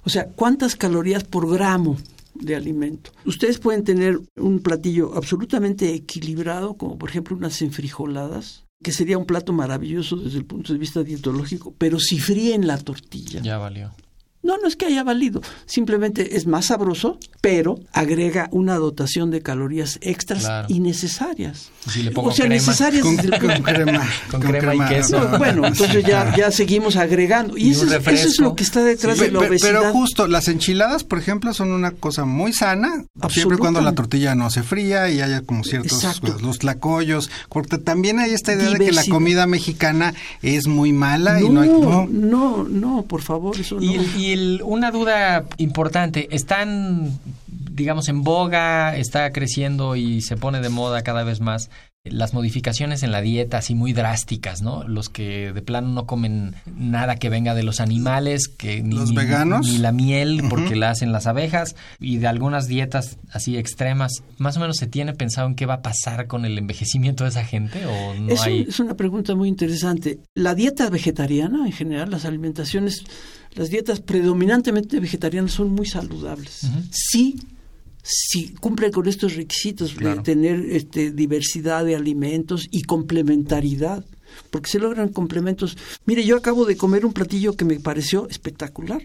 O 0.02 0.10
sea, 0.10 0.26
¿cuántas 0.28 0.74
calorías 0.74 1.22
por 1.22 1.48
gramo 1.48 1.98
de 2.40 2.56
alimento? 2.56 3.12
Ustedes 3.24 3.58
pueden 3.58 3.84
tener 3.84 4.20
un 4.36 4.60
platillo 4.60 5.14
absolutamente 5.14 5.94
equilibrado, 5.94 6.74
como 6.74 6.98
por 6.98 7.10
ejemplo 7.10 7.36
unas 7.36 7.60
enfrijoladas, 7.62 8.64
que 8.82 8.92
sería 8.92 9.18
un 9.18 9.26
plato 9.26 9.52
maravilloso 9.52 10.16
desde 10.16 10.38
el 10.38 10.44
punto 10.44 10.72
de 10.72 10.78
vista 10.78 11.02
dietológico, 11.02 11.74
pero 11.76 11.98
si 11.98 12.18
fríen 12.18 12.66
la 12.66 12.78
tortilla. 12.78 13.40
Ya 13.42 13.58
valió. 13.58 13.92
No, 14.42 14.56
no 14.56 14.68
es 14.68 14.76
que 14.76 14.86
haya 14.86 15.02
valido, 15.02 15.42
simplemente 15.66 16.36
es 16.36 16.46
más 16.46 16.66
sabroso, 16.66 17.18
pero 17.40 17.80
agrega 17.92 18.48
una 18.52 18.76
dotación 18.76 19.30
de 19.30 19.42
calorías 19.42 19.98
extras 20.00 20.44
Claro. 20.44 20.66
innecesarias. 20.70 21.70
Si 21.90 22.02
le 22.02 22.10
pongo 22.12 22.28
o 22.30 22.32
sea, 22.32 22.46
crema. 22.46 22.54
necesarias 22.54 23.02
Con, 23.02 23.16
crema. 23.62 24.08
Con 24.30 24.40
crema 24.40 24.74
y 24.86 24.88
queso. 24.88 25.20
No, 25.28 25.38
bueno, 25.38 25.66
entonces 25.66 26.04
ya, 26.04 26.34
ya 26.36 26.50
seguimos 26.50 26.96
agregando. 26.96 27.56
Y, 27.58 27.68
Y 27.68 27.70
eso, 27.70 27.84
es, 27.84 27.90
eso 27.90 27.98
es 27.98 28.04
refresco. 28.04 28.42
lo 28.44 28.54
que 28.54 28.62
está 28.62 28.82
detrás 28.84 29.18
de 29.18 29.30
la 29.30 29.40
obesidad. 29.40 29.68
Pero 29.80 29.92
justo, 29.92 30.26
las 30.28 30.48
enchiladas, 30.48 31.04
por 31.04 31.18
ejemplo, 31.18 31.52
son 31.52 31.72
una 31.72 31.90
cosa 31.92 32.24
muy 32.24 32.52
sana, 32.52 33.04
siempre 33.30 33.56
y 33.56 33.58
cuando 33.60 33.80
la 33.80 33.92
tortilla 33.94 34.34
no 34.34 34.50
se 34.50 34.62
fría 34.62 35.10
y 35.10 35.20
haya 35.20 35.42
como 35.42 35.64
ciertos, 35.64 35.92
Exacto. 36.04 36.32
pues, 36.32 36.42
los 36.42 36.58
tlacoyos, 36.58 37.30
porque 37.48 37.78
también 37.78 38.18
hay 38.18 38.32
esta 38.32 38.54
idea 38.54 38.70
de 38.70 38.78
que 38.78 38.92
la 38.92 39.04
comida 39.04 39.46
mexicana 39.46 40.14
es 40.42 40.66
muy 40.68 40.92
mala 40.92 41.40
y 41.40 41.48
no 41.48 41.52
no, 41.54 41.60
hay... 41.62 41.68
no, 41.68 42.06
no. 42.06 42.64
no, 42.68 43.02
por 43.02 43.22
favor, 43.22 43.58
eso 43.58 43.78
Y, 43.80 43.94
no. 43.96 44.02
el- 44.02 44.16
y 44.20 44.27
una 44.64 44.90
duda 44.90 45.44
importante, 45.56 46.28
están, 46.30 47.18
digamos, 47.46 48.08
en 48.08 48.22
boga, 48.22 48.96
está 48.96 49.30
creciendo 49.32 49.96
y 49.96 50.22
se 50.22 50.36
pone 50.36 50.60
de 50.60 50.68
moda 50.68 51.02
cada 51.02 51.24
vez 51.24 51.40
más 51.40 51.70
las 52.12 52.34
modificaciones 52.34 53.02
en 53.02 53.12
la 53.12 53.20
dieta 53.20 53.58
así 53.58 53.74
muy 53.74 53.92
drásticas, 53.92 54.62
¿no? 54.62 54.82
Los 54.86 55.08
que 55.08 55.52
de 55.52 55.62
plano 55.62 55.88
no 55.88 56.06
comen 56.06 56.54
nada 56.66 57.16
que 57.16 57.28
venga 57.28 57.54
de 57.54 57.62
los 57.62 57.80
animales, 57.80 58.48
que 58.48 58.82
ni, 58.82 58.94
¿Los 58.96 59.14
veganos? 59.14 59.66
ni 59.66 59.78
la 59.78 59.92
miel 59.92 60.42
porque 60.50 60.76
la 60.76 60.90
hacen 60.90 61.12
las 61.12 61.26
abejas 61.26 61.76
y 62.00 62.18
de 62.18 62.26
algunas 62.26 62.66
dietas 62.68 63.18
así 63.32 63.56
extremas, 63.56 64.22
más 64.38 64.56
o 64.56 64.60
menos 64.60 64.76
se 64.76 64.86
tiene 64.86 65.12
pensado 65.14 65.46
en 65.48 65.54
qué 65.54 65.66
va 65.66 65.74
a 65.74 65.82
pasar 65.82 66.26
con 66.26 66.44
el 66.44 66.56
envejecimiento 66.58 67.24
de 67.24 67.30
esa 67.30 67.44
gente 67.44 67.84
o 67.86 68.14
no 68.14 68.32
Es, 68.32 68.40
un- 68.40 68.46
hay 68.46 68.60
es 68.68 68.80
una 68.80 68.94
pregunta 68.96 69.34
muy 69.34 69.48
interesante. 69.48 70.20
La 70.34 70.54
dieta 70.54 70.90
vegetariana, 70.90 71.66
en 71.66 71.72
general, 71.72 72.10
las 72.10 72.24
alimentaciones, 72.24 73.04
las 73.54 73.70
dietas 73.70 74.00
predominantemente 74.00 75.00
vegetarianas 75.00 75.52
son 75.52 75.70
muy 75.72 75.86
saludables. 75.86 76.66
Sí, 76.90 77.36
sí 78.10 78.54
cumplen 78.60 78.90
con 78.90 79.06
estos 79.06 79.36
requisitos 79.36 79.92
Claro. 79.92 80.16
de 80.16 80.22
tener 80.22 80.60
este, 80.70 81.10
diversidad 81.10 81.84
de 81.84 81.94
alimentos 81.94 82.66
y 82.70 82.82
complementariedad. 82.82 84.04
Porque 84.50 84.70
se 84.70 84.78
logran 84.78 85.08
complementos. 85.08 85.76
Mire, 86.06 86.24
yo 86.24 86.36
acabo 86.36 86.64
de 86.64 86.76
comer 86.76 87.04
un 87.04 87.12
platillo 87.12 87.54
que 87.54 87.64
me 87.64 87.80
pareció 87.80 88.28
espectacular, 88.28 89.02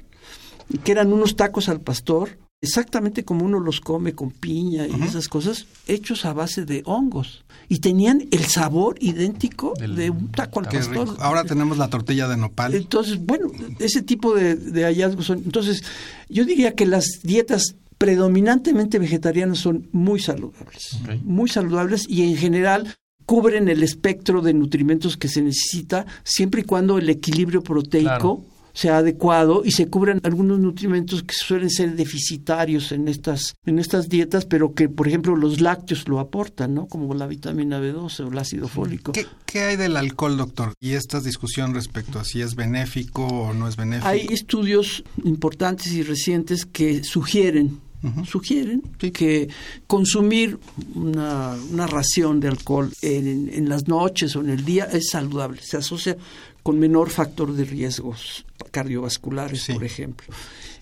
que 0.83 0.91
eran 0.91 1.11
unos 1.11 1.35
tacos 1.35 1.69
al 1.69 1.81
pastor, 1.81 2.37
exactamente 2.61 3.23
como 3.25 3.43
uno 3.45 3.59
los 3.59 3.81
come 3.81 4.13
con 4.13 4.31
piña 4.31 4.85
y 4.87 5.01
esas 5.01 5.27
cosas, 5.27 5.65
hechos 5.87 6.23
a 6.25 6.33
base 6.33 6.65
de 6.65 6.81
hongos. 6.85 7.43
Y 7.67 7.79
tenían 7.79 8.27
el 8.31 8.45
sabor 8.45 8.95
idéntico 9.01 9.73
Del 9.79 9.95
de 9.95 10.09
un 10.09 10.29
taco 10.31 10.59
al 10.59 10.65
pastor. 10.67 11.09
rico. 11.09 11.17
Ahora 11.21 11.43
tenemos 11.45 11.77
la 11.77 11.89
tortilla 11.89 12.27
de 12.27 12.37
nopal. 12.37 12.73
Entonces, 12.75 13.17
bueno, 13.19 13.47
ese 13.79 14.01
tipo 14.01 14.33
de, 14.35 14.55
de 14.55 14.83
hallazgos 14.83 15.25
son. 15.25 15.39
Entonces, 15.39 15.83
yo 16.29 16.45
diría 16.45 16.75
que 16.75 16.85
las 16.85 17.05
dietas 17.23 17.75
predominantemente 18.03 18.99
vegetarianas 18.99 19.59
son 19.59 19.87
muy 19.93 20.19
saludables. 20.19 20.99
Muy 21.23 21.49
saludables 21.49 22.05
y 22.09 22.23
en 22.23 22.35
general 22.35 22.93
cubren 23.25 23.69
el 23.69 23.81
espectro 23.81 24.41
de 24.41 24.53
nutrimentos 24.53 25.15
que 25.15 25.29
se 25.29 25.41
necesita 25.41 26.05
siempre 26.25 26.61
y 26.61 26.63
cuando 26.65 26.97
el 26.97 27.09
equilibrio 27.09 27.63
proteico 27.63 28.09
Claro. 28.39 28.43
sea 28.73 28.97
adecuado 28.97 29.61
y 29.63 29.71
se 29.71 29.87
cubran 29.87 30.19
algunos 30.23 30.59
nutrimentos 30.59 31.23
que 31.23 31.33
suelen 31.33 31.69
ser 31.69 31.95
deficitarios 31.95 32.91
en 32.91 33.07
estas 33.07 33.55
en 33.65 33.79
estas 33.79 34.09
dietas, 34.09 34.45
pero 34.45 34.73
que 34.73 34.89
por 34.89 35.07
ejemplo 35.07 35.37
los 35.37 35.61
lácteos 35.61 36.05
lo 36.09 36.19
aportan, 36.19 36.73
¿no? 36.73 36.87
Como 36.87 37.13
la 37.13 37.27
vitamina 37.27 37.79
B12 37.79 38.25
o 38.25 38.31
el 38.33 38.37
ácido 38.37 38.67
fólico. 38.67 39.13
¿Qué, 39.13 39.27
qué 39.45 39.61
hay 39.61 39.75
del 39.77 39.95
alcohol, 39.95 40.35
doctor? 40.35 40.73
Y 40.81 40.91
esta 40.93 41.21
discusión 41.21 41.73
respecto 41.73 42.19
a 42.19 42.25
si 42.25 42.41
es 42.41 42.55
benéfico 42.55 43.25
o 43.25 43.53
no 43.53 43.69
es 43.69 43.77
benéfico. 43.77 44.07
Hay 44.09 44.27
estudios 44.29 45.03
importantes 45.23 45.93
y 45.93 46.03
recientes 46.03 46.65
que 46.65 47.03
sugieren, 47.05 47.79
sugieren 48.25 48.81
que 48.97 49.47
consumir 49.87 50.59
una, 50.95 51.55
una 51.71 51.87
ración 51.87 52.39
de 52.39 52.49
alcohol 52.49 52.91
en, 53.01 53.49
en 53.53 53.69
las 53.69 53.87
noches 53.87 54.35
o 54.35 54.41
en 54.41 54.49
el 54.49 54.65
día 54.65 54.85
es 54.85 55.09
saludable, 55.11 55.61
se 55.61 55.77
asocia 55.77 56.17
con 56.63 56.79
menor 56.79 57.09
factor 57.09 57.53
de 57.53 57.65
riesgos 57.65 58.45
cardiovasculares, 58.71 59.63
Sí. 59.63 59.73
por 59.73 59.83
ejemplo. 59.83 60.27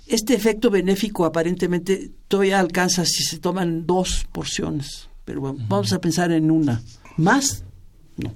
Este 0.08 0.34
efecto 0.34 0.70
benéfico 0.70 1.26
aparentemente 1.26 2.12
todavía 2.28 2.60
alcanza 2.60 3.06
si 3.06 3.24
se 3.24 3.40
toman 3.40 3.86
dos 3.86 4.26
porciones, 4.32 5.10
pero 5.26 5.42
bueno, 5.42 5.60
vamos 5.70 5.94
a 5.94 6.02
pensar 6.02 6.32
en 6.32 6.52
una. 6.52 6.82
Más, 7.18 7.64
no 8.18 8.34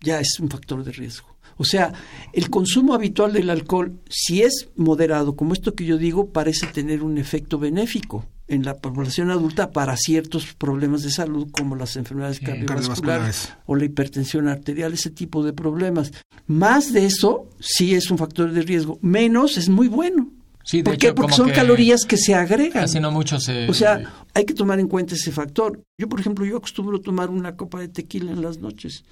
ya 0.00 0.20
es 0.20 0.38
un 0.40 0.48
factor 0.48 0.84
de 0.84 0.92
riesgo. 0.92 1.26
O 1.58 1.64
sea, 1.64 1.92
el 2.32 2.48
consumo 2.50 2.94
habitual 2.94 3.32
del 3.32 3.50
alcohol, 3.50 4.00
si 4.08 4.42
es 4.42 4.68
moderado, 4.76 5.36
como 5.36 5.52
esto 5.52 5.74
que 5.74 5.84
yo 5.84 5.98
digo, 5.98 6.30
parece 6.30 6.66
tener 6.68 7.02
un 7.02 7.18
efecto 7.18 7.58
benéfico 7.58 8.24
en 8.46 8.64
la 8.64 8.78
población 8.78 9.30
adulta 9.30 9.72
para 9.72 9.96
ciertos 9.96 10.54
problemas 10.54 11.02
de 11.02 11.10
salud 11.10 11.48
como 11.52 11.76
las 11.76 11.96
enfermedades 11.96 12.40
cardiovasculares 12.40 12.96
cardiovasculares. 12.96 13.52
o 13.66 13.76
la 13.76 13.84
hipertensión 13.84 14.48
arterial, 14.48 14.94
ese 14.94 15.10
tipo 15.10 15.44
de 15.44 15.52
problemas. 15.52 16.12
Más 16.46 16.92
de 16.92 17.04
eso 17.04 17.50
sí 17.60 17.94
es 17.94 18.10
un 18.10 18.16
factor 18.16 18.50
de 18.52 18.62
riesgo, 18.62 18.98
menos 19.02 19.58
es 19.58 19.68
muy 19.68 19.88
bueno. 19.88 20.30
Sí, 20.64 20.78
de 20.78 20.84
¿Por 20.84 20.94
hecho, 20.94 21.08
qué? 21.08 21.14
Porque 21.14 21.30
como 21.30 21.36
son 21.36 21.46
que 21.48 21.54
calorías 21.54 22.04
que 22.04 22.16
se 22.16 22.34
agregan. 22.34 22.82
Casi 22.82 23.00
no 23.00 23.10
mucho 23.10 23.40
se... 23.40 23.68
O 23.68 23.74
sea, 23.74 24.12
hay 24.34 24.44
que 24.44 24.54
tomar 24.54 24.78
en 24.80 24.88
cuenta 24.88 25.14
ese 25.14 25.32
factor. 25.32 25.82
Yo, 25.98 26.08
por 26.08 26.20
ejemplo, 26.20 26.44
yo 26.44 26.58
acostumbro 26.58 27.00
tomar 27.00 27.30
una 27.30 27.56
copa 27.56 27.80
de 27.80 27.88
tequila 27.88 28.32
en 28.32 28.42
las 28.42 28.58
noches. 28.58 29.04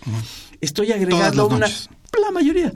Estoy 0.61 0.92
agregando 0.92 1.46
una... 1.46 1.61
noches. 1.61 1.88
La 2.22 2.30
mayoría. 2.30 2.72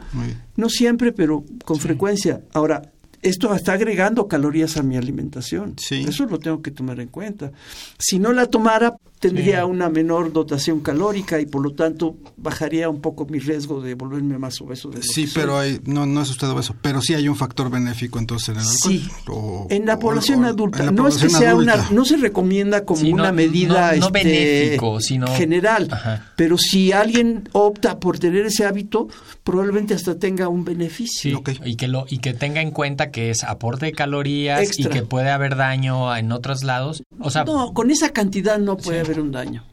No 0.57 0.69
siempre, 0.69 1.13
pero 1.13 1.45
con 1.65 1.79
frecuencia. 1.79 2.43
Ahora, 2.53 2.93
esto 3.23 3.55
está 3.55 3.75
agregando 3.75 4.29
calorías 4.29 4.77
a 4.77 4.83
mi 4.83 4.97
alimentación. 4.97 5.77
Sí. 5.79 6.05
Eso 6.07 6.25
lo 6.27 6.39
tengo 6.39 6.63
que 6.63 6.71
tomar 6.71 7.01
en 7.01 7.09
cuenta. 7.09 7.53
Si 7.99 8.19
no 8.19 8.33
la 8.33 8.47
tomara, 8.47 8.97
tendría 9.21 9.59
Sí. 9.61 9.71
una 9.71 9.89
menor 9.91 10.33
dotación 10.33 10.81
calórica 10.81 11.39
y 11.41 11.47
por 11.47 11.63
lo 11.63 11.73
tanto 11.75 12.17
bajaría 12.37 12.89
un 12.89 13.01
poco 13.01 13.27
mi 13.27 13.39
riesgo 13.39 13.81
de 13.83 13.95
volverme 13.95 14.39
más 14.39 14.61
obeso. 14.63 14.89
De 14.91 15.03
Sí, 15.03 15.29
pero 15.33 15.59
hay, 15.59 15.79
no, 15.85 16.07
no 16.07 16.23
es 16.23 16.31
usted 16.31 16.49
obeso, 16.49 16.75
pero 16.83 17.01
sí 17.03 17.15
hay 17.15 17.29
un 17.29 17.37
factor 17.37 17.71
benéfico 17.71 18.19
entonces 18.19 18.49
en 18.49 18.55
el 18.57 18.61
alcohol. 18.63 18.79
Sí, 18.91 19.09
O- 19.29 19.67
en 19.71 19.87
la 19.87 19.99
población 19.99 20.43
o- 20.45 20.49
adulta. 20.49 20.85
la 20.85 20.91
no 20.91 21.07
es 21.07 21.19
que 21.19 21.29
sea 21.31 21.55
una, 21.55 21.89
no 21.91 22.05
se 22.07 22.17
recomienda 22.17 22.85
como 22.85 23.01
Sí, 23.03 23.11
no- 23.13 23.23
una 23.23 23.31
medida 23.33 23.93
no- 23.93 23.99
no 23.99 24.07
este, 24.07 24.25
benéfico, 24.25 25.01
sino- 25.01 25.27
general. 25.29 25.89
Ajá. 25.91 26.33
Pero 26.37 26.57
si 26.57 26.93
alguien 26.93 27.49
opta 27.53 28.01
por 28.01 28.19
tener 28.19 28.47
ese 28.47 28.65
hábito, 28.65 29.09
probablemente 29.45 29.93
hasta 29.95 30.19
tenga 30.19 30.49
un 30.49 30.65
beneficio. 30.65 31.43
Sí, 31.47 31.59
y 31.65 31.77
que 31.77 31.89
lo 31.89 32.07
y 32.09 32.19
que 32.19 32.33
tenga 32.33 32.63
en 32.63 32.71
cuenta 32.71 33.11
que 33.11 33.31
es 33.31 33.45
aporte 33.45 33.87
de 33.87 33.93
calorías 33.93 34.63
Extra. 34.63 34.91
y 34.91 34.93
que 34.95 35.03
puede 35.03 35.31
haber 35.31 35.57
daño 35.57 36.17
en 36.17 36.33
otros 36.33 36.65
lados. 36.65 37.03
O 37.19 37.31
sea, 37.31 37.45
no, 37.45 37.51
No, 37.67 37.75
con 37.75 37.91
esa 37.91 38.11
cantidad 38.11 38.59
no 38.59 38.77
puede 38.79 39.01
haber 39.01 39.10
un 39.19 39.33
daño. 39.33 39.70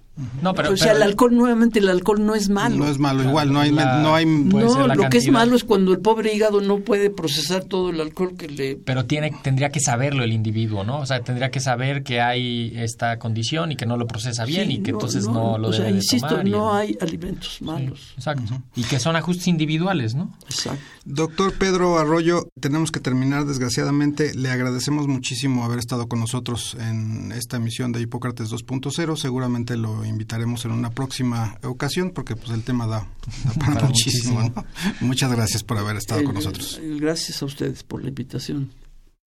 Pero, 0.56 0.73
o 0.73 0.77
sea, 0.77 0.88
pero- 0.93 0.97
el 0.97 1.03
alcohol, 1.03 1.36
nuevamente, 1.36 1.80
el 1.80 1.89
alcohol 1.89 2.25
no 2.25 2.36
es 2.36 2.49
malo. 2.49 2.75
No 2.75 2.88
es 2.88 2.97
malo, 2.99 3.17
Claro, 3.19 3.30
igual, 3.30 3.53
no 3.53 3.60
hay, 3.60 3.71
la- 3.71 4.01
no 4.01 4.15
hay 4.15 4.25
no, 4.25 4.88
lo 4.88 4.95
que 5.10 5.17
es 5.17 5.25
cantidad. 5.25 5.32
malo 5.34 5.56
es 5.56 5.63
cuando 5.63 5.91
el 5.91 5.99
pobre 5.99 6.34
hígado 6.34 6.62
no 6.62 6.80
puede 6.80 7.10
procesar 7.10 7.63
todo 7.65 7.89
el 7.89 8.01
alcohol 8.01 8.36
que 8.38 8.47
le... 8.47 8.75
pero 8.77 9.06
tiene 9.06 9.32
tendría 9.43 9.69
que 9.69 9.80
saberlo 9.80 10.23
el 10.23 10.34
individuo, 10.34 10.84
¿no? 10.84 10.99
O 10.99 11.06
sea, 11.06 11.21
tendría 11.21 11.51
que 11.51 11.60
saber 11.60 12.03
que 12.03 12.21
hay 12.21 12.73
esta 12.75 13.19
condición 13.19 13.71
y 13.71 13.75
que 13.75 13.86
no 13.86 13.97
lo 13.97 14.08
procesa 14.08 14.45
bien 14.45 14.67
Sí, 14.67 14.73
y 14.75 14.80
que 14.80 14.91
entonces 14.91 15.27
no, 15.27 15.58
lo 15.58 15.69
o 15.69 15.71
sea, 15.73 15.82
debe 15.86 15.93
de 15.93 15.97
insisto, 16.03 16.27
tomar 16.27 16.47
y- 16.47 16.51
no 16.51 16.73
hay 16.73 16.97
alimentos 16.99 17.56
Sí, 17.60 17.63
malos. 17.63 18.13
exacto. 18.17 18.62
Y 18.75 18.84
que 18.84 18.99
son 18.99 19.15
ajustes 19.15 19.47
individuales, 19.47 20.15
¿no? 20.15 20.34
Exacto. 20.49 20.82
Doctor 21.06 21.53
Pedro 21.53 21.97
Arroyo, 21.99 22.47
tenemos 22.60 22.91
que 22.91 22.99
terminar 22.99 23.45
desgraciadamente. 23.45 24.34
Le 24.36 24.49
agradecemos 24.49 25.08
muchísimo 25.08 25.63
haber 25.63 25.80
estado 25.80 26.08
con 26.08 26.19
nosotros 26.19 26.75
en 26.80 27.32
esta 27.32 27.58
emisión 27.58 27.91
de 27.93 28.01
Hipócrates 28.01 28.49
2.0. 28.51 29.15
Seguramente 29.15 29.77
lo 29.77 30.03
invitaremos 30.07 30.65
en 30.65 30.71
una 30.71 30.89
próxima 30.89 31.57
ocasión 31.63 32.11
porque 32.11 32.35
pues 32.35 32.49
el 32.51 32.63
tema 32.63 32.87
da, 32.87 33.07
da 33.45 33.53
para, 33.59 33.73
Para 33.75 33.87
muchísimo. 33.87 34.39
muchísimo. 34.41 34.65
¿no? 35.01 35.07
Muchas 35.07 35.31
gracias 35.31 35.63
por 35.63 35.77
haber 35.77 35.95
estado 35.97 36.21
con 36.23 36.29
El- 36.31 36.35
nosotros. 36.35 36.79
el- 36.81 36.99
gracias 36.99 37.41
a 37.41 37.45
ustedes 37.45 37.83
por 37.83 38.01
la 38.03 38.09
invitación. 38.09 38.71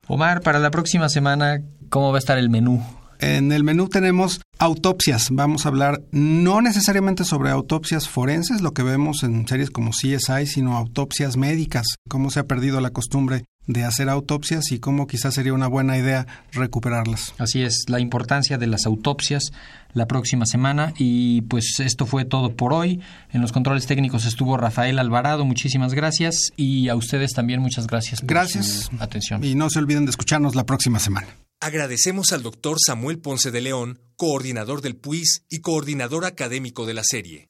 Omar, 0.07 0.41
para 0.41 0.59
la 0.59 0.69
próxima 0.71 1.09
semana, 1.09 1.61
¿cómo 1.89 2.11
va 2.11 2.17
a 2.17 2.19
estar 2.19 2.38
el 2.38 2.49
menú? 2.49 2.83
En 3.19 3.51
el 3.53 3.63
menú 3.63 3.88
tenemos 3.88 4.41
autopsias. 4.59 5.29
Vamos 5.31 5.65
a 5.65 5.69
hablar 5.69 6.03
no 6.11 6.61
necesariamente 6.61 7.23
sobre 7.23 7.49
autopsias 7.49 8.07
forenses, 8.09 8.61
lo 8.61 8.73
que 8.73 8.83
vemos 8.83 9.23
en 9.23 9.47
series 9.47 9.71
como 9.71 9.91
CSI, 9.91 10.45
sino 10.45 10.75
autopsias 10.77 11.38
médicas, 11.38 11.85
cómo 12.09 12.29
se 12.29 12.39
ha 12.41 12.43
perdido 12.45 12.81
la 12.81 12.89
costumbre 12.91 13.45
de 13.67 13.84
hacer 13.84 14.10
autopsias 14.10 14.71
y 14.71 14.80
cómo 14.80 15.08
quizás 15.08 15.34
sería 15.34 15.54
una 15.54 15.67
buena 15.67 15.97
idea 15.97 16.28
recuperarlas. 16.51 17.34
Así 17.38 17.63
es, 17.63 17.86
la 17.88 17.99
importancia 17.99 18.58
de 18.58 18.67
las 18.67 18.86
autopsias 18.86 19.51
la 19.93 20.08
próxima 20.08 20.45
semana 20.45 20.93
y 20.97 21.41
pues 21.43 21.80
esto 21.80 22.06
fue 22.06 22.25
todo 22.25 22.56
por 22.56 22.73
hoy. 22.73 23.01
En 23.32 23.41
los 23.41 23.51
controles 23.51 23.88
técnicos 23.88 24.25
estuvo 24.25 24.58
Rafael 24.58 24.99
Alvarado, 24.99 25.45
muchísimas 25.45 25.93
gracias 25.93 26.51
y 26.58 26.89
a 26.89 26.95
ustedes 26.95 27.34
también 27.34 27.62
muchas 27.62 27.88
gracias 27.88 28.21
por 28.21 28.30
gracias. 28.30 28.89
su 28.91 29.04
atención. 29.04 29.43
Y 29.43 29.56
no 29.56 29.69
se 29.69 29.80
olviden 29.80 30.06
de 30.06 30.12
escucharnos 30.12 30.56
la 30.56 30.65
próxima 30.65 30.99
semana. 30.99 31.28
Agradecemos 31.62 32.32
al 32.34 32.43
doctor 32.43 32.78
Samuel 32.86 33.19
Ponce 33.19 33.49
de 33.49 33.62
León, 33.62 33.99
coordinador 34.17 34.82
del 34.82 34.97
PUIS 34.97 35.45
y 35.49 35.62
coordinador 35.62 36.25
académico 36.25 36.86
de 36.86 36.93
la 36.93 37.04
serie. 37.04 37.49